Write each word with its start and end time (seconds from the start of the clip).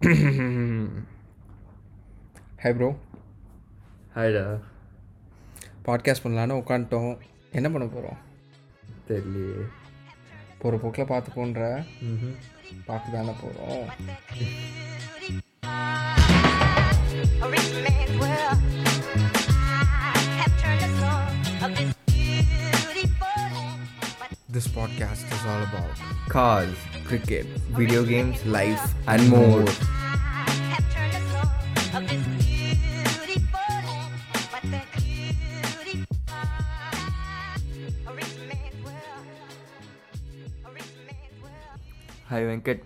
Hi 0.00 0.08
bro 2.72 2.96
ஹாய்டா 4.14 4.60
podcast 5.84 6.24
பண்ணலான்னு 6.24 6.60
உட்காந்துட்டோம் 6.60 7.18
என்ன 7.52 7.70
பண்ண 7.70 7.86
போகிறோம் 7.86 8.18
தெரியலையே 9.08 9.66
போகிற 10.58 10.78
போக்கில் 10.78 11.04
பார்த்துக்கோன்ற 11.04 11.84
பார்த்து 12.86 13.12
தானே 13.12 13.34
போகிறோம் 13.42 13.86
this 24.49 24.67
beautiful 32.37 33.69
land. 33.87 34.13
But 34.51 34.63
that 34.71 34.87
beauty, 34.95 36.05
a 38.05 38.13
rich 38.13 38.35
man's 38.49 38.79
world. 38.85 39.25
A 40.65 40.71
rich 40.71 40.91
man's 41.07 41.37
world. 41.43 41.79
Hi 42.29 42.47
Venkat 42.49 42.83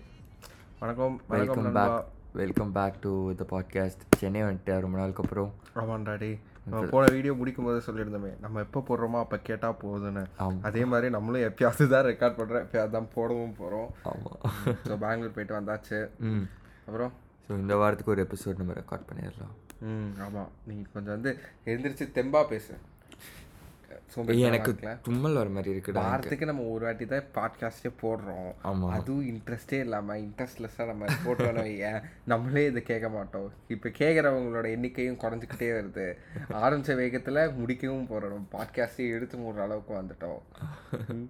வணக்கம் 0.78 1.20
welcome 1.28 1.72
back 1.72 1.98
welcome 2.32 2.72
back 2.72 3.00
to 3.00 3.12
the 3.34 3.46
podcast 3.52 4.02
Chennai 4.18 4.42
வந்துட்டு 4.42 4.80
ரொம்ப 4.80 4.98
நாளுக்கு 4.98 5.22
அப்புறம் 5.22 5.50
ஆமாண்டாடி 5.74 6.32
நம்ம 6.53 6.53
போன 6.91 7.03
வீடியோ 7.07 7.33
முடிக்கும் 7.33 7.67
போது 7.67 7.85
சொல்லியிருந்தோமே 7.87 8.31
நம்ம 8.39 8.61
எப்போ 8.61 8.79
போடுறோமோ 8.87 9.19
அப்போ 9.19 9.37
கேட்டால் 9.41 9.77
போகுதுன்னு 9.81 10.23
ஆமா. 10.39 10.59
அதே 10.61 10.83
மாதிரி 10.85 11.09
நம்மளும் 11.09 11.45
எப்பயாவது 11.47 11.85
தான் 11.87 12.07
ரெக்கார்ட் 12.07 12.37
பண்ணுறோம் 12.37 12.63
எப்பயாவது 12.65 12.91
தான் 12.91 13.11
போடவும் 13.13 13.55
போகிறோம் 13.55 13.89
ஆமாம் 14.03 14.39
ஸோ 14.87 14.95
பெங்களூர் 15.03 15.35
போயிட்டு 15.35 15.57
வந்தாச்சு. 15.57 15.99
ம். 16.29 16.45
அப்புறம்? 16.87 17.13
ஸோ 17.47 17.53
இந்த 17.59 17.75
வாரத்துக்கு 17.75 18.13
ஒரு 18.13 18.25
எபிசோட் 18.25 18.61
நம்ம 18.61 18.73
ரெக்கார்ட் 18.73 19.07
பண்ணிடலாம். 19.09 19.53
ம் 19.87 20.11
ஆமாம் 20.25 20.51
நீ 20.65 20.75
கொஞ்சம் 20.93 21.15
வந்து 21.15 21.31
எழுந்திரிச்சு 21.65 22.05
தெம்பா 22.15 22.41
பேசு. 22.47 22.75
எனக்கு. 24.43 24.71
தும்மல் 25.01 25.33
வர 25.33 25.49
மாதிரி 25.49 25.71
இருக்குடா. 25.71 26.01
வாரத்துக்கு 26.01 26.45
நம்ம 26.45 26.63
ஒரு 26.65 26.85
வாட்டி 26.85 27.05
தான் 27.05 27.27
பாட்காஸ்டே 27.35 27.91
போடுறோம் 28.01 28.49
ஆமா. 28.63 28.87
அதுவும் 28.91 29.25
இன்ட்ரெஸ்டே 29.27 29.79
இல்லாமல் 29.79 30.21
இன்ட்ரெஸ்ட்லெஸ்ஸாக 30.21 30.87
நம்ம 30.87 31.09
போட்டோன்னு 31.25 31.63
வையேன் 31.63 31.99
நம்மளே 32.25 32.65
இதை 32.65 32.83
கேட்க 32.83 33.09
மாட்டோம் 33.09 33.49
இப்போ 33.67 33.89
கேட்குறவங்களோட 33.99 34.67
எண்ணிக்கையும் 34.75 35.21
குறைஞ்சிக்கிட்டே 35.21 35.69
வருது 35.71 36.07
ஆரம்பித்த 36.59 36.95
வேகத்தில் 36.95 37.41
முடிக்கவும் 37.57 38.07
போகிறோம் 38.07 38.47
பாட்காஸ்டே 38.51 39.07
எடுத்து 39.11 39.37
மூடுற 39.37 39.61
அளவுக்கு 39.61 39.93
வந்துட்டோம். 39.95 40.41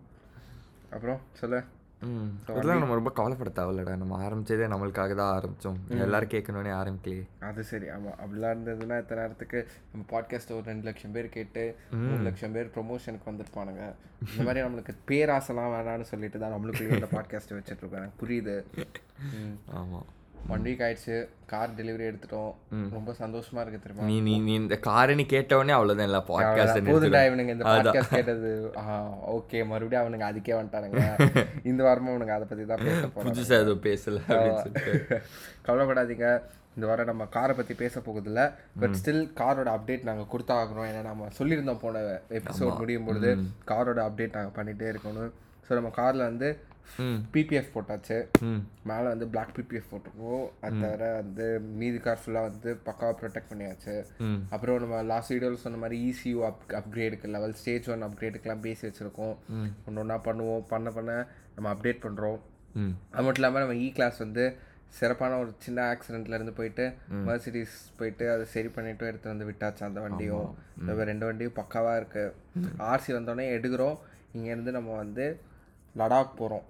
அப்புறம் 0.91 1.21
சொல்லு 1.33 1.59
ம். 2.05 2.29
இதெல்லாம் 2.47 2.79
நம்ம 2.79 2.93
ரொம்ப 2.93 3.09
கவலைப்பட 3.09 3.51
தேவையில்லடா. 3.55 3.95
நம்ம 3.95 4.29
ஆரம்பிச்சதே 4.29 4.67
நம்மளுக்காக 4.73 5.15
தான் 5.15 5.33
ஆரம்பித்தோம் 5.35 5.99
எல்லாரும் 5.99 6.29
கேட்கணுன்னே 6.29 6.73
ஆரம்பிக்கலையே. 6.73 7.23
அது 7.39 7.63
சரி. 7.63 7.89
ஆமாம் 7.89 8.13
அப்படிலாம் 8.13 8.55
இருந்ததுன்னா 8.55 8.97
இத்தனை 8.97 9.23
நேரத்துக்கு 9.23 9.67
நம்ம 9.91 10.05
பாட்காஸ்ட் 10.09 10.51
ஒரு 10.51 10.63
ரெண்டு 10.65 10.83
லட்சம் 10.83 11.11
பேர் 11.11 11.29
கேட்டு 11.29 11.75
மூணு 11.91 12.23
லட்சம் 12.23 12.51
பேர் 12.51 12.71
ப்ரொமோஷனுக்கு 12.75 13.29
வந்திருப்பானுங்க. 13.29 13.83
இந்த 14.29 14.43
மாதிரி 14.43 14.65
நம்மளுக்கு 14.65 14.95
பேராசெல்லாம் 15.05 15.71
வேணாம்னு 15.71 16.01
சொல்லிட்டு 16.01 16.39
தான் 16.39 16.51
நம்மளுக்குள்ளேயே 16.51 16.93
இந்த 16.93 17.07
பாட்காஸ்ட் 17.11 17.55
வச்சுட்டு 17.55 17.81
இருக்கோம் 17.81 18.01
எனக்கு 18.01 18.25
புரியுது? 18.25 18.55
ம். 19.35 19.57
ஆமாம் 19.73 20.05
ஒன் 20.53 20.65
வீக் 20.65 20.81
ஆயிடுச்சு 20.85 21.15
கார் 21.51 21.75
டெலிவரி 21.77 22.03
எடுத்துட்டோம். 22.09 22.51
ரொம்ப 22.95 23.11
சந்தோஷமா 23.19 23.61
இருக்கு 23.61 23.79
தெரியுமா? 23.83 24.07
நீ 24.09 24.15
நீ 24.47 24.53
இந்த 24.61 24.75
காரை 24.87 25.13
நீ 25.19 25.23
கேட்டவொடனே 25.33 25.73
அவ்வளோதான் 25.77 26.07
இல்லை 26.09 26.21
பாட்காஸ்ட் 26.29 26.89
போதுடா 26.89 27.21
இவனுங்க 27.27 27.53
இந்த 27.55 27.65
பாட்காஸ்ட் 27.69 28.15
கேட்டது. 28.17 28.51
ஓகே 29.37 29.61
மறுபடியும் 29.71 30.03
அவனுங்க 30.03 30.25
அதுக்கே 30.31 30.55
வந்துட்டானுங்க. 30.59 31.01
இந்த 31.71 31.81
வாரமும் 31.87 32.13
அவனுங்க 32.13 32.35
அதை 32.37 32.47
பத்தி 32.51 32.65
தான் 32.65 32.85
பேச 32.89 33.01
போறோம் 33.07 33.27
புதுசாக 33.29 33.63
எதுவும் 33.63 33.85
பேசல 33.87 34.21
கவலைப்படாதீங்க. 35.67 36.27
இந்த 36.77 36.85
வாரம் 36.87 37.09
நம்ம 37.09 37.25
காரை 37.37 37.53
பற்றி 37.55 37.73
பேச 37.81 37.99
போகுதில்ல. 37.99 38.41
பட் 38.81 38.95
ஸ்டில் 39.01 39.21
காரோட 39.41 39.67
அப்டேட் 39.75 40.07
நாங்கள் 40.09 40.31
கொடுத்தாகணும். 40.31 40.87
ஏன்னா 40.91 41.01
நம்ம 41.09 41.29
சொல்லியிருந்தோம் 41.39 41.83
போன 41.83 42.01
எபிசோட் 42.39 42.79
முடியும் 42.83 43.07
பொழுது. 43.09 43.31
காரோட 43.71 43.99
அப்டேட் 44.07 44.37
நாங்கள் 44.37 44.57
பண்ணிகிட்டே 44.57 44.87
இருக்கணும். 44.93 45.33
ஸோ 45.67 45.73
நம்ம 45.73 45.91
காரில் 45.99 46.29
வந்து 46.29 46.49
பிபிஎஃப் 47.33 47.71
போட்டாச்சு. 47.75 48.17
மேலே 48.89 49.07
வந்து 49.13 49.27
பிளாக் 49.33 49.53
பிபிஎஃப் 49.57 49.89
போட்டிருக்கோம். 49.91 50.45
அது 50.65 50.75
தவிர 50.83 51.07
வந்து 51.21 51.45
மீதி 51.81 51.99
கார் 52.05 52.21
ஃபுல்லாக 52.23 52.49
வந்து 52.49 52.71
பக்காவாக 52.87 53.15
ப்ரொடெக்ட் 53.21 53.49
பண்ணியாச்சு. 53.51 53.95
அப்புறம் 54.53 54.83
நம்ம 54.83 55.01
லாஸ்ட் 55.11 55.33
வீடியோவில் 55.33 55.63
சொன்ன 55.63 55.79
மாதிரி 55.83 55.97
E 56.05 56.11
இசியூ 56.11 56.37
அப் 56.49 56.61
அப்கிரேடுக்கு 56.79 57.33
லெவல் 57.35 57.55
ஸ்டேஜ் 57.61 57.89
ஒன் 57.95 58.05
அப்கிரேடுக்கெலாம் 58.07 58.63
பேசி 58.67 58.83
வச்சுருக்கோம். 58.87 59.35
ஒன்று 59.87 60.01
ஒன்றா 60.03 60.17
பண்ணுவோம் 60.29 60.63
பண்ண 60.73 60.91
பண்ண 60.97 61.15
நம்ம 61.57 61.73
அப்டேட் 61.75 62.05
பண்ணுறோம் 62.05 62.39
அது 63.13 63.23
மட்டும் 63.25 63.41
இல்லாமல் 63.41 63.63
நம்ம 63.63 63.77
இ 63.85 63.89
கிளாஸ் 63.97 64.17
வந்து 64.25 64.45
சிறப்பான 64.97 65.37
ஒரு 65.43 65.51
சின்ன 65.65 65.79
ஆக்சிடென்ட்ல 65.93 66.37
இருந்து 66.37 66.53
போயிட்டு 66.59 66.83
மர்சிடிஸ் 67.27 67.77
போயிட்டு 67.99 68.25
அதை 68.33 68.43
சரி 68.53 68.69
பண்ணிட்டு 68.75 69.09
எடுத்து 69.09 69.31
வந்து 69.33 69.47
விட்டாச்சு 69.49 69.83
அந்த 69.87 69.99
வண்டியும். 70.05 70.49
ரெண்டு 71.09 71.25
வண்டியும் 71.29 71.57
பக்காவாக 71.59 71.99
இருக்கு. 72.01 72.23
ஆர்சி 72.91 73.11
வந்தோடனே 73.17 73.47
எடுக்கிறோம். 73.57 73.97
இங்கேருந்து 74.37 74.77
நம்ம 74.77 74.95
வந்து 75.03 75.25
லடாக் 76.01 76.39
போகிறோம் 76.39 76.65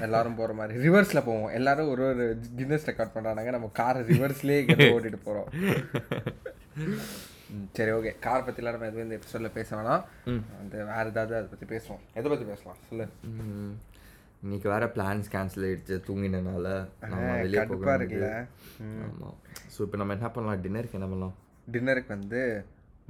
எல்லாரும் 0.00 0.34
போகிற 0.34 0.52
மாதிரி. 0.58 0.74
ரிவர்ஸில் 0.86 1.24
போவோம். 1.24 1.50
எல்லாரும் 1.50 1.88
ஒரு 1.88 2.02
ஒரு 2.10 2.24
கின்னஸ் 2.58 2.88
ரெக்கார்ட் 2.90 3.14
பண்ணுறாங்க 3.14 3.50
நம்ம 3.50 3.70
காரை 3.80 4.02
ரிவர்ஸ்லேயே 4.02 4.60
ஓட்டிட்டு 4.94 5.20
போகிறோம் 5.26 5.48
சரி 7.76 7.90
ஓகே 7.90 8.12
கார் 8.18 8.46
பற்றிலாம் 8.46 8.74
நம்ம 8.76 8.86
எதுவும் 8.86 9.06
இந்த 9.06 9.18
எபிசோடில் 9.18 9.56
பேச 9.56 9.68
வேணாம். 9.76 10.04
அந்த 10.60 10.84
வேறு 10.84 11.10
ஏதாவது 11.10 11.34
அதை 11.36 11.48
பற்றி 11.52 11.66
பேசுவோம். 11.74 12.00
எதை 12.14 12.26
பற்றி 12.30 12.46
பேசலாம்? 12.52 12.78
சொல்லு. 12.88 13.06
ம். 13.32 13.74
இன்னைக்கு 14.42 14.68
வேற 14.68 14.84
பிளான்ஸ் 14.94 15.28
கேன்சல் 15.34 15.66
ஆயிடுச்சு 15.66 15.96
தூங்கினனால. 16.08 16.66
நம்ம 17.12 17.36
வெளியே 17.42 17.60
போக 17.60 17.68
கடுப்பாக 17.74 17.98
இருக்குல்ல. 18.00 18.30
ஆமாம் 19.06 19.36
ஸோ 19.74 19.80
இப்போ 19.80 19.96
நம்ம 19.96 20.16
என்ன 20.18 20.28
பண்ணலாம்? 20.28 20.62
டின்னருக்கு 20.64 20.98
என்ன 21.00 21.08
பண்ணலாம்? 21.12 21.36
டின்னருக்கு 21.72 22.12
வந்து 22.16 22.40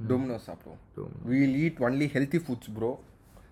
டொமினோஸ் 0.09 0.47
சாப்பிடுவோம். 0.49 1.11
We'll 1.31 1.55
eat 1.63 1.81
only 1.87 2.07
healthy 2.15 2.41
foods 2.45 2.71
bro 2.77 2.91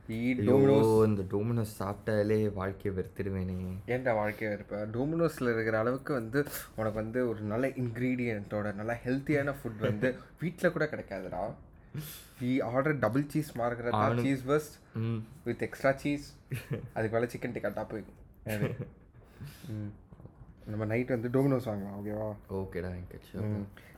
இந்த 0.09 1.23
டோமினோஸ் 1.31 1.73
சாப்பிட்டாலே 1.79 2.53
வாழ்க்கையை 2.53 2.91
வெறுத்துடுவேனே. 2.97 3.55
ஏன்டா 3.87 4.15
வாழ்க்கையை 4.15 4.55
இருப்பேன் 4.55 4.91
டொமினோஸில் 4.91 5.51
இருக்கிற 5.53 5.77
அளவுக்கு 5.77 6.13
வந்து 6.13 6.39
உனக்கு 6.75 6.97
வந்து 6.99 7.27
ஒரு 7.27 7.41
நல்ல 7.41 7.67
இன்க்ரீடியண்ட்டோட 7.67 8.75
நல்ல 8.75 8.99
ஹெல்த்தியான 9.05 9.53
ஃபுட் 9.59 9.79
வந்து 9.79 10.09
வீட்டில் 10.41 10.71
கூட 10.71 10.85
கிடைக்காதுடா. 10.85 11.43
We 12.41 12.61
order 12.61 12.99
double 12.99 13.25
cheese 13.27 13.51
margherita 13.55 14.21
cheese 14.21 14.43
burst 14.47 14.75
with 15.45 15.61
extra 15.61 15.91
cheese 15.95 16.27
அதுக்கு 16.93 17.15
மேலே 17.17 17.29
சிக்கன் 17.33 17.55
டிக்கா 17.55 17.71
டாப் 17.73 17.95
நம்ம 20.71 20.85
நைட் 20.91 21.13
வந்து 21.15 21.29
டொமினோஸ் 21.35 21.67
வாங்கலாம் 21.69 21.95
ஓகேவா 21.99 22.27
ஓகேடா 22.59 22.89
வெங்கட். 22.95 23.29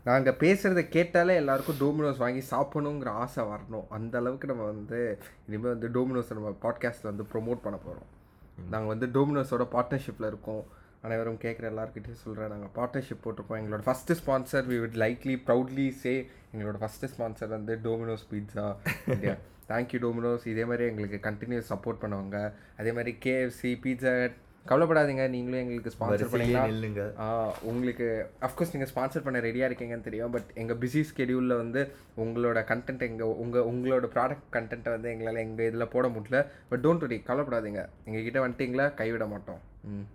நாங்கள் 0.08 0.38
பேசுகிறத 0.44 0.82
கேட்டாலே 0.96 1.36
எல்லாருக்கும் 1.42 1.80
டோமினோஸ் 1.84 2.24
வாங்கி 2.24 2.42
சாப்பிடணுங்கிற 2.52 3.12
ஆசை 3.24 3.44
வரணும். 3.52 3.86
அந்த 3.98 4.14
அளவுக்கு 4.22 4.50
நம்ம 4.52 4.64
வந்து 4.72 5.00
இனிமேல் 5.48 5.74
வந்து 5.76 5.90
டோமினோஸை 5.98 6.38
நம்ம 6.40 6.52
பாட்காஸ்ட்டில் 6.66 7.12
வந்து 7.12 7.26
ப்ரோமோட் 7.34 7.64
பண்ண 7.66 7.78
போகிறோம் 7.86 8.10
நாங்கள் 8.74 8.92
வந்து 8.94 9.08
டோமினோஸோட 9.16 9.66
பார்ட்னர்ஷிப்பில் 9.76 10.30
இருக்கோம். 10.32 10.64
அனைவரும் 11.06 11.42
கேட்குற 11.42 11.66
எல்லாருக்கிட்டையும் 11.72 12.24
சொல்கிறேன் 12.26 12.54
நாங்கள் 12.54 12.74
பார்ட்னர்ஷிப் 12.78 13.24
போட்டிருக்கோம். 13.24 13.60
எங்களோட 13.62 13.84
first 13.88 14.16
sponsor 14.22 14.66
we 14.72 14.78
with 14.84 14.98
likely 15.04 15.36
proudly 15.48 15.88
say 16.04 16.14
எங்களோட 16.54 16.78
ஃபஸ்ட்டு 16.84 17.10
ஸ்பான்சர் 17.16 17.52
வந்து 17.58 17.76
Domino's 17.84 18.24
India 19.10 19.36
thank you 19.70 20.00
Domino's 20.06 20.48
இதே 20.54 20.66
மாதிரி 20.70 20.86
எங்களுக்கு 20.92 21.20
கண்டினியூஸ் 21.28 21.70
சப்போர்ட் 21.74 22.02
பண்ணுவாங்க. 22.02 22.40
அதே 22.80 22.92
மாதிரி 22.98 23.12
கேஎஃப்சி 23.26 23.72
பீட்சா 23.84 24.14
கவலைப்படாதீங்க 24.66 25.24
நீங்களும் 25.30 25.60
எங்களுக்கு 25.60 25.92
ஸ்பான்சர் 25.94 26.30
ஆ, 27.20 27.26
உங்களுக்கு 27.64 28.06
அஃப்கோர்ஸ் 28.42 28.74
நீங்கள் 28.74 28.90
ஸ்பான்சர் 28.92 29.26
பண்ண 29.26 29.40
ரெடியாக 29.42 29.70
இருக்கீங்கன்னு 29.70 30.08
தெரியும் 30.08 30.32
பட் 30.32 30.48
எங்கள் 30.56 30.80
பிஸி 30.82 31.02
ஸ்கெடியூலில் 31.10 31.60
வந்து 31.60 31.82
உங்களோட 32.18 32.60
கண்டென்ட் 32.72 33.04
எங்கள் 33.04 33.34
உங்கள் 33.44 33.68
உங்களோட 33.70 34.08
ப்ராடக்ட் 34.16 34.48
கண்டென்ட்டை 34.56 34.94
வந்து 34.96 35.12
எங்களால் 35.12 35.42
எங்கள் 35.44 35.68
இதில் 35.68 35.92
போட 35.92 36.08
முடியல. 36.10 36.40
பட் 36.70 36.84
டோன்ட் 36.86 37.06
வரி 37.06 37.20
கவலைப்படாதீங்க. 37.28 37.84
எங்ககிட்ட 38.08 38.42
வந்துட்டீங்களா? 38.44 38.88
கைவிட 38.94 39.28
மாட்டோம். 39.28 39.62
ம். 39.90 40.06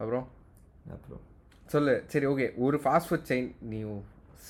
அப்புறம்? 0.00 0.26
அப்புறம்? 0.92 1.22
சொல்லு. 1.66 1.94
சரி 2.08 2.26
ஓகே 2.26 2.46
ஒரு 2.60 2.78
ஃபாஸ்ட் 2.82 3.08
ஃபுட் 3.08 3.28
செயின் 3.28 3.50
நீ 3.68 3.80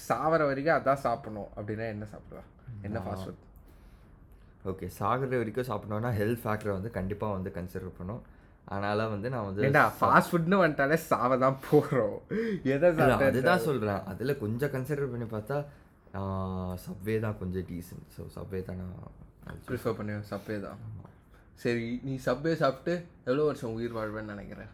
சாவர 0.01 0.43
வரைக்கும் 0.47 0.77
அதான் 0.77 1.03
சாப்பிடணும். 1.05 1.51
அப்படின்னா 1.57 1.87
என்ன 1.91 2.05
சாப்பிடுவா? 2.11 2.45
என்ன 2.85 2.99
ஃபாஸ்ட் 3.01 3.27
ஃபுட் 3.27 3.47
ஓகே 4.67 4.87
சாகுற 4.97 5.35
வரைக்கும் 5.37 5.69
சாப்பிடணும்னா 5.69 6.13
ஹெல்த் 6.17 6.43
ஃபேக்டரை 6.43 6.73
வந்து 6.77 6.91
கண்டிப்பாக 6.93 7.37
வந்து 7.37 7.51
கன்சிடர் 7.55 7.99
பண்ணும் 7.99 8.23
அதனால 8.73 9.07
வந்து 9.13 9.31
நான் 9.35 9.47
வந்து 9.49 9.71
ஃபாஸ்ட் 10.01 10.31
ஃபுட்னு 10.33 10.63
வந்துட்டாலே 10.63 10.99
சாவ 11.11 11.39
தான் 11.45 11.61
போகிறோம் 11.69 12.19
எதை 12.75 12.91
அதுதான் 13.29 13.67
சொல்கிறேன் 13.69 14.03
அதில் 14.13 14.41
கொஞ்சம் 14.45 14.73
கன்சிடர் 14.75 15.13
பண்ணி 15.15 15.29
பார்த்தா 15.37 15.59
சப்வே 16.85 17.17
தான் 17.25 17.39
கொஞ்சம் 17.41 17.67
டீசன்ட் 17.71 18.07
ஸோ 18.17 18.23
சப்வே 18.37 18.61
தான் 18.69 18.81
நான் 18.83 19.61
ப்ரிஃபர் 19.69 19.97
பண்ணி 19.99 20.15
சப்பே 20.31 20.57
தான். 20.65 20.81
சரி 21.63 21.87
நீ 22.07 22.13
சப்பே 22.27 22.53
சாப்பிட்டு 22.61 22.93
எவ்வளோ 23.29 23.47
வருஷம் 23.49 23.75
உயிர் 23.77 23.97
வாழ்வேன்னு 23.97 24.35
நினைக்கிறேன்? 24.35 24.71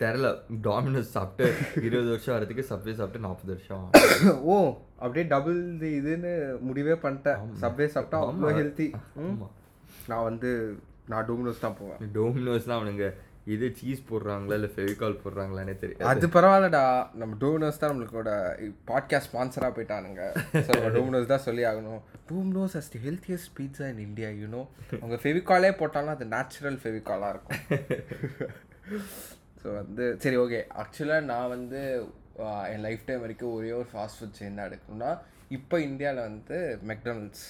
தெரில 0.00 0.28
டாமினோஸ் 0.66 1.14
சாப்பிட்டு 1.16 1.46
இருபது 1.86 2.08
வருஷம் 2.12 2.34
வரதுக்கு 2.36 2.64
சப்வே 2.70 2.92
சாப்பிட்டு 2.98 3.24
நாற்பது 3.26 3.50
வருஷம். 3.54 3.84
ஓ 4.52 4.56
அப்படியே 5.02 5.24
டபுள் 5.34 5.60
இதுன்னு 5.98 6.32
முடிவே 6.68 6.96
பண்ணிட்டேன். 7.04 7.40
சப்வே 7.62 7.88
சாப்பிட்டா 7.94 8.20
அவ்வளோ 8.28 8.52
ஹெல்த்தி. 8.58 8.88
நான் 10.10 10.26
வந்து 10.30 10.50
நான் 11.12 11.26
டோமினோஸ் 11.30 11.64
தான் 11.64 11.78
போவேன். 11.80 12.00
டோமினோஸ்லாம் 12.18 12.78
அவனுங்க. 12.80 13.06
இது 13.54 13.66
சீஸ் 13.78 14.00
போடுறாங்களா 14.08 14.56
இல்லை 14.58 14.70
ஃபெவிகால் 14.74 15.14
போடுறாங்களானே 15.22 15.74
தெரியும் 15.82 16.08
அது 16.10 16.26
பரவாயில்லடா. 16.34 16.82
நம்ம 17.20 17.36
டோமினோஸ் 17.42 17.80
தான் 17.82 17.90
நம்மளுக்கோட 17.92 18.30
பாட்காஸ்ட் 18.90 19.28
ஸ்பான்சராக 19.30 19.72
போயிட்டானுங்க. 19.76 20.24
ஸோ 20.64 20.68
நம்ம 20.76 20.90
டோமினோஸ் 20.96 21.30
தான் 21.32 21.44
சொல்லி 21.46 21.62
ஆகணும். 21.70 22.02
Domino's 22.30 22.76
is 22.80 22.90
the 22.94 23.00
healthiest 23.06 23.52
pizza 23.58 23.86
in 23.92 24.02
India 24.08 24.30
you know 24.40 24.62
அவங்க 25.00 25.18
ஃபெவிகாலே 25.22 25.70
போட்டாலும் 25.80 26.14
அது 26.16 26.26
நேச்சுரல் 26.34 26.78
ஃபெவிகாலாக 26.82 27.32
இருக்கும். 27.34 27.58
ஸோ 29.62 29.68
வந்து 29.80 30.04
சரி 30.24 30.38
ஓகே 30.44 30.60
ஆக்சுவலாக 30.82 31.28
நான் 31.32 31.52
வந்து 31.56 31.80
என் 32.72 32.84
லைஃப் 32.88 33.06
டைம் 33.06 33.24
வரைக்கும் 33.24 33.54
ஒரே 33.58 33.70
ஒரு 33.80 33.88
ஃபாஸ்ட் 33.94 34.18
ஃபுட் 34.18 34.38
செயின் 34.40 34.58
தான் 34.58 34.68
எடுக்கணும்னா 34.70 35.12
இப்போ 35.56 35.76
இந்தியாவில் 35.88 36.26
வந்து 36.28 36.58
மெக்டானல்ட்ஸ் 36.90 37.46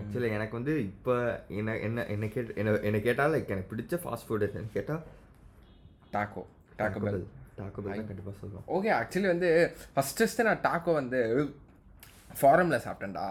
ஆக்சுவலி 0.00 0.30
எனக்கு 0.36 0.54
வந்து 0.58 0.72
இப்போ 0.90 1.14
என்ன 1.58 1.76
என்ன 1.88 2.06
என்ன 2.14 2.28
கேட் 2.34 2.52
என்ன 2.60 2.76
என்ன 2.88 3.00
கேட்டால் 3.06 3.32
லைக் 3.34 3.52
எனக்கு 3.56 3.72
பிடிச்ச 3.72 4.00
ஃபாஸ்ட் 4.04 4.26
ஃபுட் 4.28 4.46
எதுன்னு 4.48 4.76
கேட்டால் 4.76 5.02
டாக்கோ 6.14 6.42
டாக்கோ 6.80 7.02
பெல் 7.04 7.20
டாக்கோ 7.60 7.82
பெல் 7.84 8.08
கண்டிப்பாக 8.10 8.36
சொல்லுவோம் 8.40 8.66
ஓகே 8.76 8.90
ஆக்சுவலி 9.00 9.30
வந்து 9.34 9.50
ஃபஸ்ட் 9.96 10.22
ஃபஸ்ட்டு 10.22 10.48
நான் 10.48 10.64
டாக்கோ 10.68 10.94
வந்து 11.00 11.20
ஃபாரமில் 12.38 12.82
சாப்பிட்டேன்டா. 12.84 13.24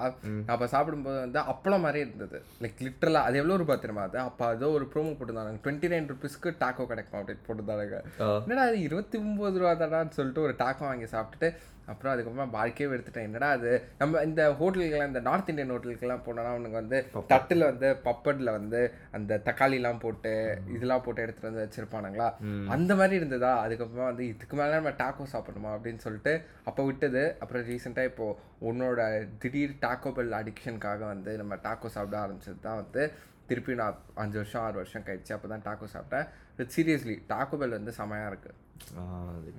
அப்போ 0.51 0.65
சாப்பிடும்போது 0.73 1.17
வந்து 1.23 1.39
அப்பளம் 1.51 1.83
மாதிரி 1.85 1.99
இருந்தது. 2.03 2.37
லைக் 2.63 2.83
லிட்டரலாக 2.85 3.27
அது 3.27 3.39
எவ்வளோ 3.39 3.57
ரூபாய் 3.61 3.81
தெரியுமா 3.83 4.03
அது? 4.09 4.17
அப்போ 4.29 4.45
ஏதோ 4.57 4.67
ஒரு 4.77 4.85
ப்ரோமோ 4.93 5.11
போட்டுருந்தாங்க. 5.17 5.59
டுவெண்ட்டி 5.63 5.87
நைன் 5.93 6.07
ருபீஸ்க்கு 6.11 6.51
டாக்கோ 6.61 6.83
கிடைக்கும் 6.91 7.19
அப்படின்னு 7.19 7.43
போட்டுருந்தாங்க. 7.47 7.97
என்னடா 8.45 8.63
அது 8.69 8.79
இருபத்தி 8.87 9.17
ஒம்பது 9.23 9.59
ரூபா 9.61 9.73
தாடான்னு 9.81 10.15
சொல்லிட்டு 10.19 10.45
ஒரு 10.47 10.55
டாக்கோ 10.63 10.85
வாங்கி 10.89 11.09
சாப்பிட்டுட்டு 11.15 11.49
அப்புறம் 11.87 12.11
அதுக்கப்புறமா 12.11 12.47
வாழ்க்கையே 12.51 12.87
எடுத்துட்டேன் 12.89 13.27
என்னடா 13.27 13.49
அது? 13.55 13.71
நம்ம 14.01 14.21
இந்த 14.27 14.41
ஹோட்டலுக்கெல்லாம் 14.59 15.11
இந்த 15.11 15.21
நார்த் 15.27 15.49
இந்தியன் 15.51 15.73
ஹோட்டலுக்கெல்லாம் 15.73 16.23
போனோம்னா 16.25 16.53
அவனுக்கு 16.53 16.79
வந்து 16.79 16.97
தட்டில் 17.31 17.67
வந்து 17.69 17.89
பப்படில் 18.05 18.51
வந்து 18.57 18.81
அந்த 19.17 19.39
தக்காளிலாம் 19.47 20.01
போட்டு 20.03 20.33
இதெல்லாம் 20.75 21.03
போட்டு 21.05 21.23
எடுத்துகிட்டு 21.23 21.51
வந்து 21.51 21.65
வச்சுருப்பானுங்களா? 21.65 22.29
அந்த 22.75 22.91
மாதிரி 22.95 23.15
இருந்ததா? 23.15 23.51
அதுக்கப்புறமா 23.65 24.07
வந்து 24.11 24.25
இதுக்கு 24.27 24.57
மேலே 24.59 24.79
நம்ம 24.79 24.93
டாக்கோ 25.01 25.27
சாப்பிடணுமா 25.33 25.73
அப்படின்னு 25.75 26.05
சொல்லிட்டு 26.05 26.33
அப்போ 26.63 26.83
விட்டது. 26.89 27.23
அப்புறம் 27.41 27.67
ரீசெண்டாக 27.69 28.11
இப்போது 28.11 28.39
உன்னோட 28.69 29.01
திடீர் 29.43 29.77
டாக்கோ 29.85 30.11
பெல் 30.11 30.39
அடிக்ஷனுக்காக 30.39 31.03
வந்து 31.13 31.33
நம்ம 31.37 31.59
டாக்கோ 31.67 31.89
சாப்பிட 31.89 32.17
ஆரம்பிச்சது 32.23 32.59
தான் 32.61 32.81
வந்து 32.81 33.03
திருப்பி 33.47 33.73
நான் 33.75 33.95
அஞ்சு 34.21 34.37
வருஷம் 34.39 34.63
ஆறு 34.63 34.77
வருஷம் 34.81 35.07
கழிச்சு 35.07 35.33
அப்போ 35.35 35.47
தான் 35.47 35.65
டாக்கோ 35.65 35.87
சாப்பிட்டேன். 35.93 36.27
பட் 36.57 36.71
சீரியஸ்லி 36.75 37.15
டாக்கோ 37.31 37.55
பெல் 37.61 37.77
வந்து 37.77 37.93
செமையாக 37.97 38.31
இருக்குது 38.31 38.59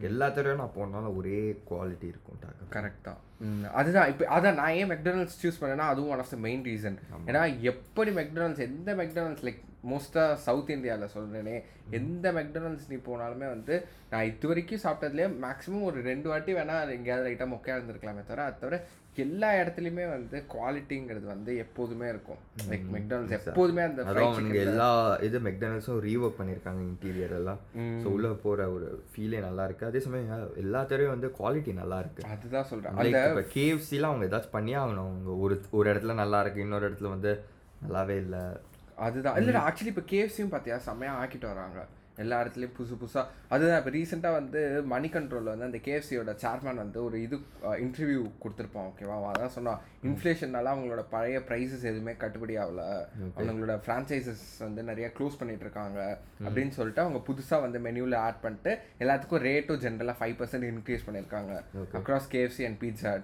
எல்லா 0.05 0.26
தடவையும் 0.28 0.61
நான் 0.61 0.75
போனாலும் 0.75 1.16
ஒரே 1.19 1.38
குவாலிட்டி 1.69 2.06
இருக்கும் 2.08 2.40
டாக்கோ 2.40 2.66
கரெக்ட் 2.75 3.05
தான் 3.06 3.20
ம், 3.44 3.64
அதுதான். 3.75 4.08
இப்போ 4.11 4.25
அதான் 4.34 4.58
நான் 4.58 4.76
ஏன் 4.76 4.90
மெக்டானல்ட்ஸ் 4.90 5.38
சூஸ் 5.40 5.61
பண்ணேன்னா 5.61 5.87
அதுவும் 5.93 6.12
one 6.12 6.22
of 6.22 6.32
the 6.32 6.40
main 6.44 6.64
reason 6.66 6.96
ஏன்னா 7.28 7.43
எப்படி 7.70 8.11
மெக்டானல்ட்ஸ் 8.19 8.64
எந்த 8.66 8.90
மெக்டானல்ட்ஸ் 9.00 9.46
லைக் 9.46 9.61
மோஸ்ட்டாக 9.84 10.37
சவுத் 10.44 10.72
இந்தியாவில் 10.75 11.12
சொல்கிறேனே 11.14 11.56
எந்த 11.99 12.26
மெக்டானல்ட்ஸ் 12.37 12.90
நீ 12.90 12.99
போனாலுமே 13.05 13.49
வந்து 13.50 13.75
நான் 14.12 14.28
இது 14.31 14.49
வரைக்கும் 14.50 14.84
சாப்பிட்டதுலேயே 14.84 15.28
மேக்ஸிமம் 15.43 15.88
ஒரு 15.88 16.00
ரெண்டு 16.06 16.31
வாட்டி 16.31 16.52
வேணால் 16.58 16.94
எங்கேயாவது 16.94 17.26
லைட்டாக 17.26 17.50
மொக்கையாக 17.50 17.78
இருந்திருக்கலாமே 17.78 18.25
தவிர 18.25 18.46
அது 18.46 18.62
தவிர 18.62 18.78
எல்லா 19.16 19.52
இடத்துலையுமே 19.52 20.08
வந்து 20.08 20.44
குவாலிட்டிங்கிறது 20.52 21.25
வந்து 21.25 21.56
எப்போதுமே 21.56 22.08
இருக்கும். 22.08 22.37
லைக் 22.69 22.84
மெக்டானல்ட்ஸ் 22.93 23.46
எப்போதுமே 23.46 23.82
அந்த 23.82 24.02
ல- 24.02 24.55
எல்லா 24.55 25.14
இது 25.14 25.40
மெக்டானல்ஸும் 25.40 26.00
ரீஒர்க் 26.00 26.32
பண்ணியிருக்காங்க 26.38 26.82
இன்டீரியர் 26.82 27.31
எல்லாம். 27.31 27.58
ஸோ 27.76 28.05
உள்ள 28.05 28.28
போகிற 28.28 28.70
ஒரு 28.70 29.05
ஃபீலே 29.16 29.40
நல்லா 29.40 29.64
இருக்கு. 29.64 29.87
அதே 29.87 30.00
சமயம் 30.00 30.56
எல்லா 30.56 30.82
தடவையும் 30.82 31.20
வந்து 31.20 31.34
குவாலிட்டி 31.38 31.75
நல்லா 31.75 31.99
இருக்கு. 31.99 32.22
அதுதான் 32.28 32.64
சொல்கிறேன் 32.64 32.94
லைக் 32.94 33.38
இப்போ 33.38 33.61
கேஎஃப்சிலாம் 33.61 34.14
அவங்க 34.14 34.37
ஏதாச்சும் 34.37 34.50
பண்ணியே 34.50 34.76
ஆகணும். 34.76 34.99
அவங்க 34.99 35.31
ஒரு 35.31 35.61
ஒரு 35.70 35.94
இடத்துல 35.94 36.14
நல்லா 36.14 36.40
இருக்கு 36.40 36.61
இன்னொரு 36.61 36.93
இடத்துல 36.93 37.08
வந்து 37.08 37.43
நல்லாவே 37.88 38.16
இல்லை. 38.16 38.38
அதுதான். 38.96 39.37
இல்லை 39.37 39.61
ஆக்சுவலி 39.61 39.87
இப்போ 39.87 40.00
கேஎஃப்சியும் 40.00 40.61
பார்த்தியா 40.61 40.76
செம்மையாக 40.76 41.26
ஆக்கிட்டு 41.26 41.46
வராங்க. 41.46 41.87
எல்லா 42.22 42.37
இடத்துலையும் 42.43 42.75
புதுசு 42.76 42.94
புதுசாக 43.00 43.25
அதுதான் 43.55 43.78
இப்போ 43.81 43.93
ரீசெண்டாக 43.96 44.38
வந்து 44.38 44.61
மணி 44.93 45.08
கண்ட்ரோலில் 45.14 45.52
வந்து 45.52 45.69
அந்த 45.69 45.78
கேஎஃப்சியோட 45.87 46.32
சேர்மேன் 46.43 46.81
வந்து 46.82 46.99
ஒரு 47.05 47.16
இது 47.22 47.37
இன்டர்வியூ 47.87 48.22
கொடுத்துருப்பான் 48.43 48.88
ஓகேவா 48.90 49.16
அதான் 49.32 49.55
சொன்னான் 49.56 49.81
இன்ஃப்ளேஷன்னால 50.08 50.72
அவங்களோட 50.75 51.05
பழைய 51.14 51.38
ப்ரைஸஸ் 51.49 51.88
எதுவுமே 51.90 52.14
கட்டுப்படி 52.22 52.56
ஆகல. 52.64 52.82
அவங்களோட 53.38 53.76
ஃப்ரான்ச்சைசஸ் 53.84 54.46
வந்து 54.66 54.82
நிறைய 54.90 55.06
க்ளோஸ் 55.19 55.38
பண்ணிட்டு 55.43 55.66
இருக்காங்க. 55.66 56.00
அப்படின்னு 56.46 56.76
சொல்லிட்டு 56.78 57.05
அவங்க 57.05 57.20
புதுசாக 57.31 57.64
வந்து 57.66 57.81
மெனுவில் 57.87 58.19
ஆட் 58.26 58.43
பண்ணிட்டு 58.44 58.72
எல்லாத்துக்கும் 59.05 59.44
ரேட்டும் 59.49 59.82
ஜென்ரலாக 59.87 60.19
ஃபைவ் 60.20 60.37
பர்சன்ட் 60.40 60.69
இன்க்ரீஸ் 60.72 61.06
பண்ணியிருக்காங்க. 61.06 61.55
அக்ராஸ் 62.00 62.32
கேஎஃப்சி 62.34 62.66
அண்ட் 62.69 62.81
பீட்சா 62.84 63.14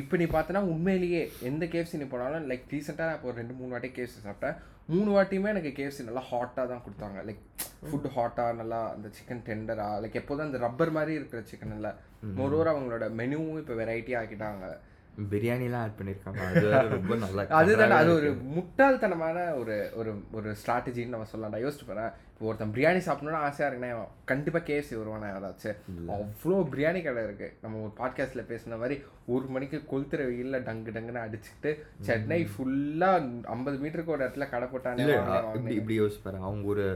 இப்போ 0.00 0.14
நீ 0.20 0.24
பார்த்தனா 0.34 0.60
உண்மையிலேயே 0.72 1.20
எந்த 1.48 1.64
கேஎஃப்சி 1.72 1.98
நீ 2.00 2.06
போனாலும் 2.12 2.46
லைக் 2.50 2.70
ரீசெண்டாக 2.74 3.08
நான் 3.08 3.18
இப்போ 3.18 3.32
ரெண்டு 3.40 3.54
மூணு 3.58 3.72
வாட்டி 3.74 3.88
கேஎஃப்சி 3.96 4.20
சாப்பிட்டேன். 4.26 4.56
மூணு 4.92 5.10
வாட்டியுமே 5.14 5.50
எனக்கு 5.54 5.70
கேஎஃப்சி 5.78 6.06
நல்லா 6.06 6.22
ஹாட்டாக 6.30 6.64
தான் 6.72 6.84
கொடுத்தாங்க. 6.84 7.18
லைக் 7.28 7.42
ஃபுட் 7.88 8.08
ஹாட்டாக 8.16 8.52
நல்லா 8.60 8.78
அந்த 8.94 9.08
சிக்கன் 9.16 9.42
டெண்டராக 9.48 9.98
லைக் 10.02 10.20
எப்போதும் 10.20 10.46
அந்த 10.48 10.60
ரப்பர் 10.66 10.92
மாதிரி 10.96 11.12
இருக்கிற 11.18 11.40
சிக்கன் 11.50 11.74
இல்லை. 11.78 11.92
மொரோவர் 12.38 12.72
அவங்களோட 12.72 13.04
மெனுவும் 13.20 13.60
இப்போ 13.62 13.76
வெரைட்டி 13.82 14.14
ஆக்கிட்டாங்க. 14.20 14.66
பிரியாணிலாம் 15.30 15.82
ஆட் 15.84 15.96
பண்ணியிருக்காங்க 15.98 16.42
அது 16.80 16.90
ரொம்ப 16.96 17.14
நல்லா 17.22 17.42
அதுதானே 17.60 17.94
அது 18.02 18.10
ஒரு 18.18 18.28
முட்டாள்தனமான 18.56 19.38
ஒரு 19.60 19.76
ஒரு 20.00 20.10
ஒரு 20.38 20.50
ஸ்ட்ராட்டஜின்னு 20.60 21.14
நம்ம 21.14 21.28
சொல்லலாம்டா. 21.32 21.62
யோசிச்சு 21.64 21.88
போகிறேன் 21.88 22.12
ஒருத்தன் 22.40 22.72
பிரியாணி 22.72 23.00
சாப்பிடணும்னு 23.06 23.42
ஆசையாக 23.42 23.88
அவன் 23.90 24.06
கண்டிப்பாக 24.24 24.72
கேஎஃப்சி 24.72 24.94
வருவானா 24.96 25.28
யாராச்சும் 25.28 25.76
அவ்வளோ 26.10 26.60
பிரியாணி 26.70 27.02
கடை 27.02 27.24
இருக்குது 27.24 27.52
நம்ம 27.62 27.80
ஒரு 27.80 27.92
பாட்காஸ்ட்டில் 27.98 28.48
பேசின 28.48 28.78
மாதிரி 28.78 29.02
ஒரு 29.26 29.46
மணிக்கு 29.46 29.82
கொளுத்துற 29.92 30.26
வெயிலில் 30.26 30.64
டங்கு 30.64 30.90
டங்குன்னு 30.90 31.24
அடிச்சுக்கிட்டு 31.24 31.72
சென்னை 32.00 32.48
ஃபுல்லாக 32.52 33.46
ஐம்பது 33.46 33.76
மீட்டருக்கு 33.78 34.06
ஒரு 34.06 34.24
இடத்துல 34.24 34.50
கடை. 34.50 34.68
இப்படி 35.54 35.74
இப்படி 35.74 36.00
யோசிப்பாரு 36.00 36.38
அவங்க 36.40 36.68
ஒரு 36.68 36.86